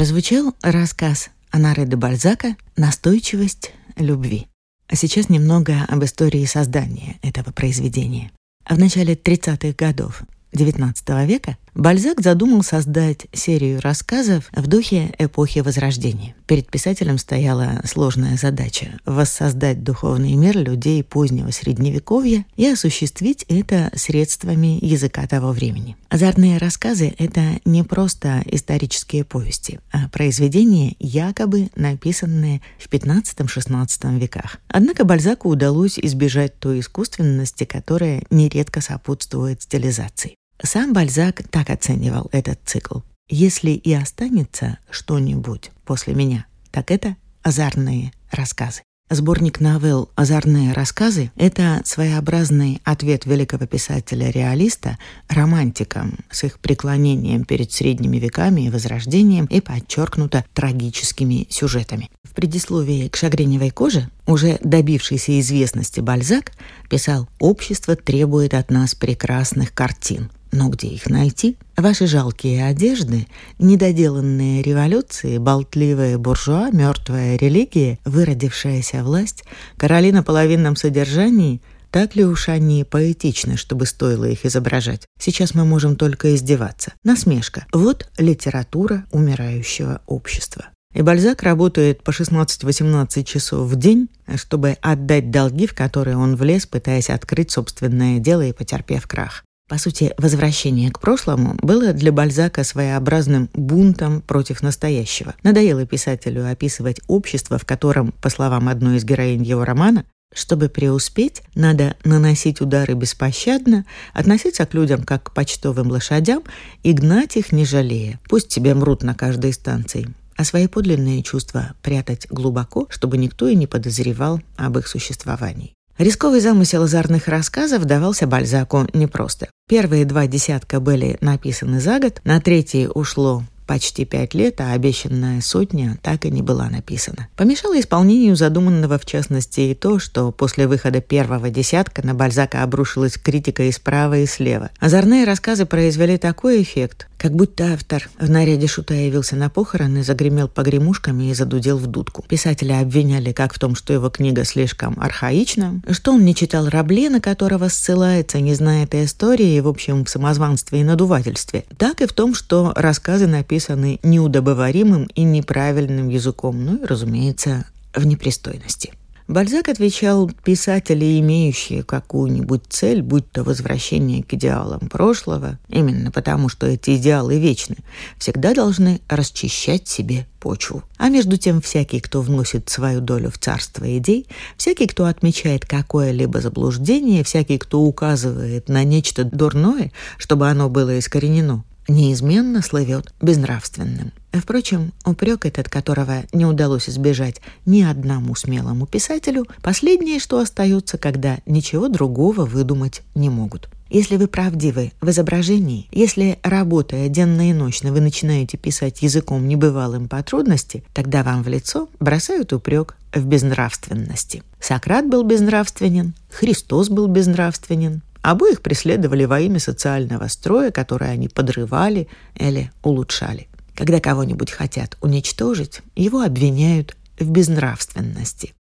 Прозвучал 0.05 0.55
рассказ 0.61 1.31
Анары 1.51 1.87
де 1.87 1.97
Бальзака 1.97 2.57
«Настойчивость 2.77 3.73
любви». 3.97 4.49
А 4.87 4.97
сейчас 4.97 5.31
немного 5.31 5.83
об 5.89 6.05
истории 6.05 6.45
создания 6.45 7.17
этого 7.23 7.53
произведения. 7.53 8.31
В 8.69 8.79
начале 8.79 9.15
30-х 9.15 9.73
годов 9.73 10.21
XIX 10.53 11.25
века 11.25 11.57
Бальзак 11.75 12.21
задумал 12.21 12.63
создать 12.63 13.27
серию 13.33 13.81
рассказов 13.81 14.49
в 14.55 14.69
духе 14.69 15.13
эпохи 15.19 15.59
Возрождения. 15.59 16.37
Перед 16.47 16.71
писателем 16.71 17.19
стояла 17.19 17.81
сложная 17.85 18.37
задача– 18.37 19.01
воссоздать 19.07 19.83
духовный 19.83 20.35
мир 20.35 20.57
людей 20.57 21.03
позднего 21.03 21.51
Средневековья 21.51 22.47
и 22.55 22.69
осуществить 22.69 23.45
это 23.49 23.91
средствами 23.97 24.79
языка 24.85 25.27
того 25.27 25.51
времени. 25.51 25.97
Азартные 26.11 26.59
рассказы– 26.59 27.13
это 27.19 27.43
не 27.65 27.83
просто 27.83 28.45
исторические 28.47 29.25
повести, 29.25 29.81
а 29.91 30.09
произведения, 30.11 30.95
якобы 31.01 31.71
написанные 31.75 32.63
в 32.79 32.89
XV-XVI 32.89 34.19
веках. 34.21 34.59
Однако 34.69 35.05
Бальзаку 35.05 35.49
удалось 35.49 35.99
избежать 35.99 36.57
той 36.61 36.79
искусственности, 36.79 37.65
которая 37.65 38.23
нередко 38.31 38.81
сопутствует 38.81 39.63
стилизации. 39.63 40.37
Сам 40.63 40.93
Бальзак 40.93 41.43
так 41.51 41.71
оценивал 41.71 42.29
этот 42.33 42.59
цикл. 42.65 43.01
Если 43.29 43.71
и 43.71 43.93
останется 43.93 44.79
что-нибудь 44.91 45.71
после 45.85 46.15
меня, 46.15 46.47
так 46.71 46.91
это 46.91 47.17
азарные 47.43 48.13
рассказы. 48.31 48.83
Сборник 49.11 49.61
новелл 49.61 50.09
«Озорные 50.15 50.73
рассказы»— 50.73 51.31
это 51.37 51.83
своеобразный 51.85 52.81
ответ 52.85 53.27
великого 53.27 53.67
писателя-реалиста 53.67 54.99
романтикам 55.29 56.21
с 56.31 56.45
их 56.45 56.59
преклонением 56.59 57.45
перед 57.45 57.71
средними 57.71 58.17
веками 58.17 58.63
и 58.63 58.71
возрождением 58.71 59.45
и 59.45 59.61
подчеркнуто 59.61 60.47
трагическими 60.55 61.47
сюжетами. 61.51 62.11
В 62.23 62.33
предисловии 62.35 63.09
к 63.09 63.17
«Шагреневой 63.17 63.71
коже» 63.71 64.09
уже 64.27 64.59
добившийся 64.65 65.39
известности 65.39 66.01
Бальзак 66.01 66.53
писал 66.89 67.29
«Общество 67.39 67.97
требует 67.97 68.55
от 68.55 68.71
нас 68.71 68.95
прекрасных 68.95 69.75
картин». 69.75 70.31
Но 70.55 70.69
где 70.69 70.87
их 70.87 71.11
найти? 71.11 71.57
Ваши 71.77 72.07
жалкие 72.07 72.65
одежды, 72.65 73.27
недоделанные 73.59 74.63
революции, 74.63 75.39
болтливая 75.39 76.17
буржуа, 76.17 76.71
мертвая 76.71 77.37
религия, 77.37 77.99
выродившаяся 78.05 79.03
власть, 79.03 79.43
короли 79.77 80.13
на 80.13 80.23
половинном 80.23 80.77
содержании— 80.77 81.61
так 81.91 82.17
ли 82.17 82.25
уж 82.25 82.49
они 82.49 82.83
поэтичны, 82.83 83.57
чтобы 83.57 83.87
стоило 83.87 84.25
их 84.25 84.45
изображать? 84.45 85.07
Сейчас 85.17 85.55
мы 85.55 85.65
можем 85.65 85.95
только 85.95 86.35
издеваться. 86.35 86.93
Насмешка. 87.05 87.67
Вот 87.73 88.11
литература 88.19 89.05
умирающего 89.13 90.01
общества. 90.07 90.65
И 90.93 91.03
Бальзак 91.03 91.45
работает 91.45 92.03
по 92.03 92.11
16-18 92.11 93.23
часов 93.23 93.69
в 93.69 93.77
день, 93.77 94.09
чтобы 94.35 94.77
отдать 94.83 95.31
долги, 95.31 95.69
в 95.69 95.75
которые 95.75 96.17
он 96.17 96.35
влез, 96.35 96.67
пытаясь 96.67 97.11
открыть 97.11 97.53
собственное 97.53 98.19
дело 98.19 98.43
и 98.45 98.53
потерпев 98.53 99.07
крах. 99.07 99.45
По 99.75 99.79
сути, 99.79 100.15
возвращение 100.19 100.93
к 100.93 101.01
прошлому 101.01 101.57
было 101.61 101.93
для 101.93 102.13
Бальзака 102.13 102.63
своеобразным 102.63 103.51
бунтом 103.55 104.21
против 104.21 104.63
настоящего. 104.63 105.35
Надоело 105.43 105.85
писателю 105.85 106.49
описывать 106.49 107.01
общество, 107.09 107.59
в 107.59 107.65
котором, 107.65 108.13
по 108.13 108.31
словам 108.31 108.69
одной 108.69 108.99
из 108.99 109.05
героинь 109.05 109.43
его 109.43 109.65
романа, 109.65 110.05
чтобы 110.33 110.69
преуспеть, 110.69 111.43
надо 111.57 111.97
наносить 112.05 112.61
удары 112.61 112.95
беспощадно, 112.95 113.85
относиться 114.13 114.65
к 114.65 114.75
людям 114.75 115.03
как 115.03 115.25
к 115.25 115.35
почтовым 115.35 115.91
лошадям 115.91 116.45
и 116.85 116.93
гнать 116.93 117.37
их 117.37 117.51
не 117.51 117.65
жалея. 117.65 118.21
Пусть 118.29 118.47
тебе 118.47 118.75
мрут 118.75 119.03
на 119.03 119.17
каждой 119.17 119.53
станции. 119.53 120.07
А 120.37 120.45
свои 120.45 120.69
подлинные 120.69 121.25
чувства 121.25 121.75
прятать 121.83 122.29
глубоко, 122.31 122.87
чтобы 122.91 123.19
никто 123.19 123.49
и 123.49 123.57
не 123.57 123.67
подозревал 123.67 124.41
об 124.57 124.79
их 124.79 124.87
существовании. 124.87 125.75
Рисковый 125.97 126.41
замысел 126.41 126.83
озорных 126.83 127.29
рассказов 127.29 127.85
давался 127.85 128.27
Бальзаку 128.27 128.89
непросто. 128.95 129.49
Первые 129.69 130.05
два 130.05 130.27
десятка 130.27 130.81
были 130.81 131.17
написаны 131.21 131.81
за 131.81 132.01
год, 132.01 132.21
на 132.25 132.41
третий 132.41 132.89
ушло 132.89 133.45
почти 133.69 134.05
пять 134.05 134.35
лет, 134.35 134.61
а 134.61 134.73
обещанная 134.73 135.41
сотня 135.41 135.97
так 136.03 136.25
и 136.25 136.31
не 136.33 136.43
была 136.43 136.69
написана. 136.69 137.29
Помешало 137.37 137.79
исполнению 137.79 138.35
задуманного 138.35 138.99
в 138.99 139.07
частности 139.07 139.61
и 139.61 139.75
то, 139.75 140.01
что 140.01 140.33
после 140.33 140.67
выхода 140.67 141.01
первого 141.01 141.49
десятка 141.49 142.05
на 142.05 142.13
Бальзака 142.13 142.65
обрушилась 142.65 143.17
критика 143.17 143.63
и 143.63 143.73
справа, 143.73 144.19
и 144.19 144.27
слева. 144.27 144.71
Озорные 144.81 145.25
рассказы 145.25 145.65
произвели 145.65 146.19
такой 146.19 146.61
эффект, 146.63 147.07
как 147.25 147.35
будто 147.35 147.73
автор 147.73 148.11
в 148.21 148.29
наряде 148.29 148.67
шута 148.67 148.93
явился 148.93 149.35
на 149.35 149.49
похороны, 149.49 150.05
загремел 150.05 150.47
погремушками 150.47 151.31
и 151.31 151.33
задудел 151.33 151.79
в 151.79 151.87
дудку. 151.87 152.23
Писателя 152.29 152.81
обвиняли 152.81 153.33
как 153.33 153.55
в 153.55 153.59
том, 153.59 153.77
что 153.77 153.95
его 153.95 154.11
книга 154.11 154.45
слишком 154.45 154.95
архаична, 155.01 155.81
что 155.91 156.13
он 156.13 156.27
не 156.27 156.35
читал 156.35 156.69
Рабле, 156.69 157.09
на 157.09 157.23
которого 157.23 157.69
ссылается, 157.69 158.41
не 158.41 158.53
зная 158.53 158.85
этой 158.85 159.07
истории, 159.07 159.59
в 159.61 159.69
общем, 159.69 160.05
в 160.05 160.11
самозванстве 160.11 160.83
и 160.83 160.85
надувательстве, 160.85 161.65
так 161.79 162.03
и 162.03 162.07
в 162.07 162.13
том, 162.13 162.35
что 162.35 162.75
рассказы 162.77 163.27
написаны 163.27 164.01
неудобоваримым 164.03 165.05
и 165.15 165.23
неправильным 165.23 166.11
языком, 166.11 166.63
ну 166.63 166.77
и, 166.77 166.85
разумеется, 166.85 167.65
в 167.95 168.05
непристойности. 168.05 168.93
Бальзак 169.27 169.71
отвечал, 169.71 170.31
писатели, 170.45 171.19
имеющие 171.19 171.83
какую-нибудь 171.83 172.65
цель, 172.69 173.01
будь 173.01 173.31
то 173.31 173.43
возвращение 173.43 174.23
к 174.23 174.35
идеалам 174.35 174.81
прошлого, 174.81 175.59
именно 175.71 176.11
потому, 176.11 176.51
что 176.51 176.67
эти 176.67 176.97
идеалы 176.97 177.39
вечны, 177.39 177.77
всегда 178.19 178.53
должны 178.53 179.01
расчищать 179.09 179.89
себе 179.89 180.27
почву. 180.41 180.83
А 180.99 181.09
между 181.09 181.39
тем 181.39 181.63
всякий, 181.63 182.01
кто 182.01 182.21
вносит 182.21 182.69
свою 182.69 183.01
долю 183.01 183.31
в 183.31 183.39
царство 183.39 183.97
идей, 183.97 184.27
всякий, 184.59 184.87
кто 184.87 185.07
отмечает 185.07 185.65
какое-либо 185.65 186.43
заблуждение, 186.43 187.25
всякий, 187.25 187.57
кто 187.57 187.81
указывает 187.81 188.69
на 188.69 188.85
нечто 188.85 189.25
дурное, 189.25 189.91
чтобы 190.19 190.51
оно 190.51 190.69
было 190.69 190.99
искоренено, 190.99 191.65
неизменно 191.89 192.63
слывет 192.63 193.13
безнравственным. 193.21 194.13
Впрочем, 194.33 194.93
упрек 195.05 195.47
этот, 195.47 195.69
которого 195.69 196.25
не 196.33 196.45
удалось 196.45 196.89
избежать 196.89 197.41
ни 197.67 197.83
одному 197.83 198.35
смелому 198.35 198.87
писателю, 198.87 199.47
последнее, 199.63 200.19
что 200.19 200.39
остается, 200.39 200.99
когда 200.99 201.39
ничего 201.47 201.89
другого 201.89 202.45
выдумать 202.45 203.03
не 203.15 203.31
могут. 203.31 203.69
Если 203.91 204.17
вы 204.17 204.27
правдивы 204.27 204.93
в 205.01 205.11
изображении, 205.11 205.87
если, 205.93 206.39
работая 206.43 207.09
денно 207.09 207.51
и 207.51 207.53
ночно, 207.53 207.93
вы 207.93 208.01
начинаете 208.01 208.57
писать 208.57 209.03
языком 209.03 209.47
небывалым 209.47 210.09
по 210.09 210.21
трудности, 210.23 210.83
тогда 210.95 211.23
вам 211.23 211.43
в 211.45 211.49
лицо 211.49 211.89
бросают 212.01 212.53
упрек 212.53 212.97
в 213.15 213.25
безнравственности. 213.25 214.43
Сократ 214.59 215.07
был 215.07 215.23
безнравственен, 215.23 216.15
Христос 216.31 216.89
был 216.89 217.07
безнравственен, 217.07 218.03
Обоих 218.25 218.63
преследовали 218.63 219.27
во 219.27 219.39
имя 219.39 219.61
социального 219.61 220.29
строя, 220.29 220.71
который 220.71 221.11
они 221.11 221.29
подрывали 221.29 222.09
или 222.35 222.73
улучшали. 222.83 223.49
Когда 223.75 224.01
кого-нибудь 224.01 224.51
хотят 224.51 224.97
уничтожить, 225.03 225.83
его 225.95 226.23
обвиняют 226.23 226.97
в 227.19 227.29
безнравственности. 227.29 228.55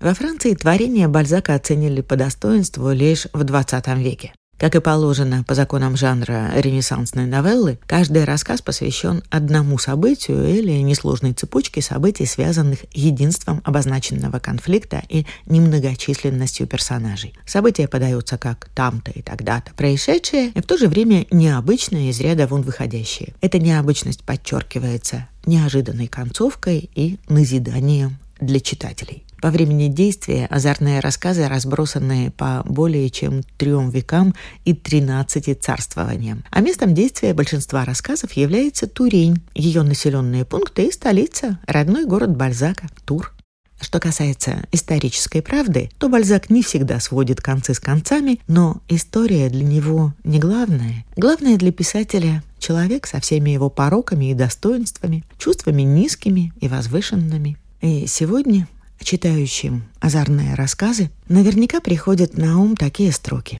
Во 0.00 0.12
Франции 0.12 0.54
творение 0.54 1.06
Бальзака 1.06 1.54
оценили 1.54 2.00
по 2.00 2.16
достоинству 2.16 2.90
лишь 2.90 3.28
в 3.32 3.42
XX 3.42 4.02
веке. 4.02 4.34
Как 4.58 4.74
и 4.74 4.80
положено 4.80 5.44
по 5.44 5.54
законам 5.54 5.98
жанра 5.98 6.50
ренессансной 6.56 7.26
новеллы, 7.26 7.78
каждый 7.86 8.24
рассказ 8.24 8.62
посвящен 8.62 9.22
одному 9.28 9.76
событию 9.76 10.48
или 10.48 10.72
несложной 10.80 11.34
цепочке 11.34 11.82
событий, 11.82 12.24
связанных 12.24 12.80
единством 12.94 13.60
обозначенного 13.64 14.38
конфликта 14.38 15.02
и 15.10 15.26
немногочисленностью 15.44 16.66
персонажей. 16.66 17.34
События 17.44 17.86
подаются 17.86 18.38
как 18.38 18.70
там-то 18.74 19.10
и 19.10 19.20
тогда-то 19.20 19.74
происшедшие, 19.74 20.52
и 20.54 20.60
в 20.60 20.66
то 20.66 20.78
же 20.78 20.88
время 20.88 21.26
необычные 21.30 22.08
из 22.08 22.20
ряда 22.20 22.46
вон 22.46 22.62
выходящие. 22.62 23.34
Эта 23.42 23.58
необычность 23.58 24.24
подчеркивается 24.24 25.28
неожиданной 25.44 26.06
концовкой 26.06 26.88
и 26.94 27.18
назиданием 27.28 28.16
для 28.40 28.60
читателей. 28.60 29.25
По 29.40 29.50
времени 29.50 29.88
действия 29.88 30.46
озорные 30.46 31.00
рассказы, 31.00 31.46
разбросанные 31.46 32.30
по 32.30 32.62
более 32.64 33.10
чем 33.10 33.42
трем 33.58 33.90
векам 33.90 34.34
и 34.64 34.74
тринадцати 34.74 35.54
царствованиям. 35.54 36.44
А 36.50 36.60
местом 36.60 36.94
действия 36.94 37.34
большинства 37.34 37.84
рассказов 37.84 38.32
является 38.32 38.86
Турень, 38.86 39.42
ее 39.54 39.82
населенные 39.82 40.44
пункты 40.44 40.86
и 40.86 40.92
столица, 40.92 41.58
родной 41.66 42.06
город 42.06 42.36
Бальзака, 42.36 42.86
Тур. 43.04 43.32
Что 43.80 44.00
касается 44.00 44.64
исторической 44.72 45.42
правды, 45.42 45.90
то 45.98 46.08
Бальзак 46.08 46.48
не 46.48 46.62
всегда 46.62 46.98
сводит 46.98 47.42
концы 47.42 47.74
с 47.74 47.78
концами, 47.78 48.40
но 48.48 48.80
история 48.88 49.50
для 49.50 49.64
него 49.64 50.14
не 50.24 50.38
главное. 50.38 51.04
Главное 51.14 51.58
для 51.58 51.72
писателя— 51.72 52.42
человек 52.58 53.06
со 53.06 53.20
всеми 53.20 53.50
его 53.50 53.68
пороками 53.68 54.30
и 54.30 54.34
достоинствами, 54.34 55.24
чувствами 55.38 55.82
низкими 55.82 56.54
и 56.58 56.68
возвышенными. 56.68 57.58
И 57.82 58.06
сегодня 58.06 58.66
читающим 59.06 59.84
озорные 60.00 60.54
рассказы, 60.54 61.12
наверняка 61.28 61.80
приходят 61.80 62.36
на 62.36 62.58
ум 62.58 62.74
такие 62.76 63.12
строки. 63.12 63.56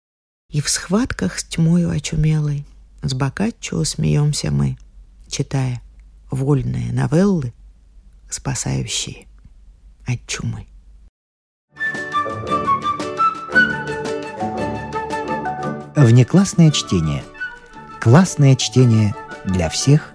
«И 0.51 0.61
в 0.61 0.69
схватках 0.69 1.39
с 1.39 1.45
тьмою 1.45 1.91
очумелой, 1.91 2.67
с 3.03 3.15
Боккаччо 3.15 3.85
смеемся 3.85 4.51
мы, 4.51 4.77
читая 5.29 5.81
вольные 6.33 6.93
новеллы, 6.93 7.53
спасающие 8.29 9.29
от 10.05 10.27
чумы». 10.27 10.67
Внеклассное 15.95 16.73
чтение. 16.73 17.23
Классное 18.01 18.57
чтение 18.57 19.15
для 19.45 19.69
всех 19.69 20.13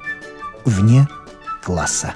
вне 0.66 1.08
класса. 1.64 2.16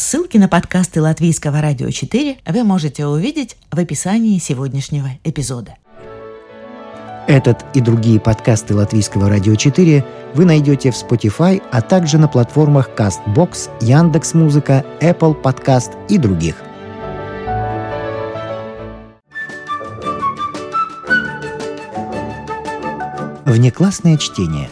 Ссылки 0.00 0.38
на 0.38 0.48
подкасты 0.48 1.02
Латвийского 1.02 1.60
радио 1.60 1.90
4 1.90 2.38
вы 2.46 2.64
можете 2.64 3.04
увидеть 3.04 3.58
в 3.70 3.78
описании 3.78 4.38
сегодняшнего 4.38 5.10
эпизода. 5.24 5.74
Этот 7.28 7.66
и 7.74 7.82
другие 7.82 8.18
подкасты 8.18 8.74
Латвийского 8.74 9.28
радио 9.28 9.56
4 9.56 10.02
вы 10.32 10.44
найдете 10.46 10.90
в 10.90 10.94
Spotify, 10.94 11.62
а 11.70 11.82
также 11.82 12.16
на 12.16 12.28
платформах 12.28 12.88
CastBox, 12.96 13.68
Яндекс.Музыка, 13.82 14.86
Apple 15.02 15.38
Podcast 15.38 15.92
и 16.08 16.16
других. 16.16 16.54
Внеклассное 23.44 24.16
чтение. 24.16 24.70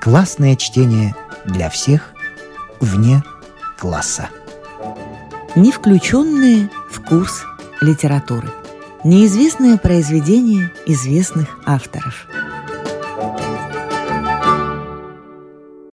Классное 0.00 0.54
чтение 0.54 1.16
для 1.44 1.68
всех 1.68 2.14
вне 2.78 3.20
класса. 3.76 4.28
Не 5.56 5.70
включенные 5.70 6.68
в 6.90 7.00
курс 7.00 7.44
литературы. 7.80 8.48
Неизвестное 9.04 9.76
произведение 9.76 10.72
известных 10.86 11.58
авторов– 11.64 12.26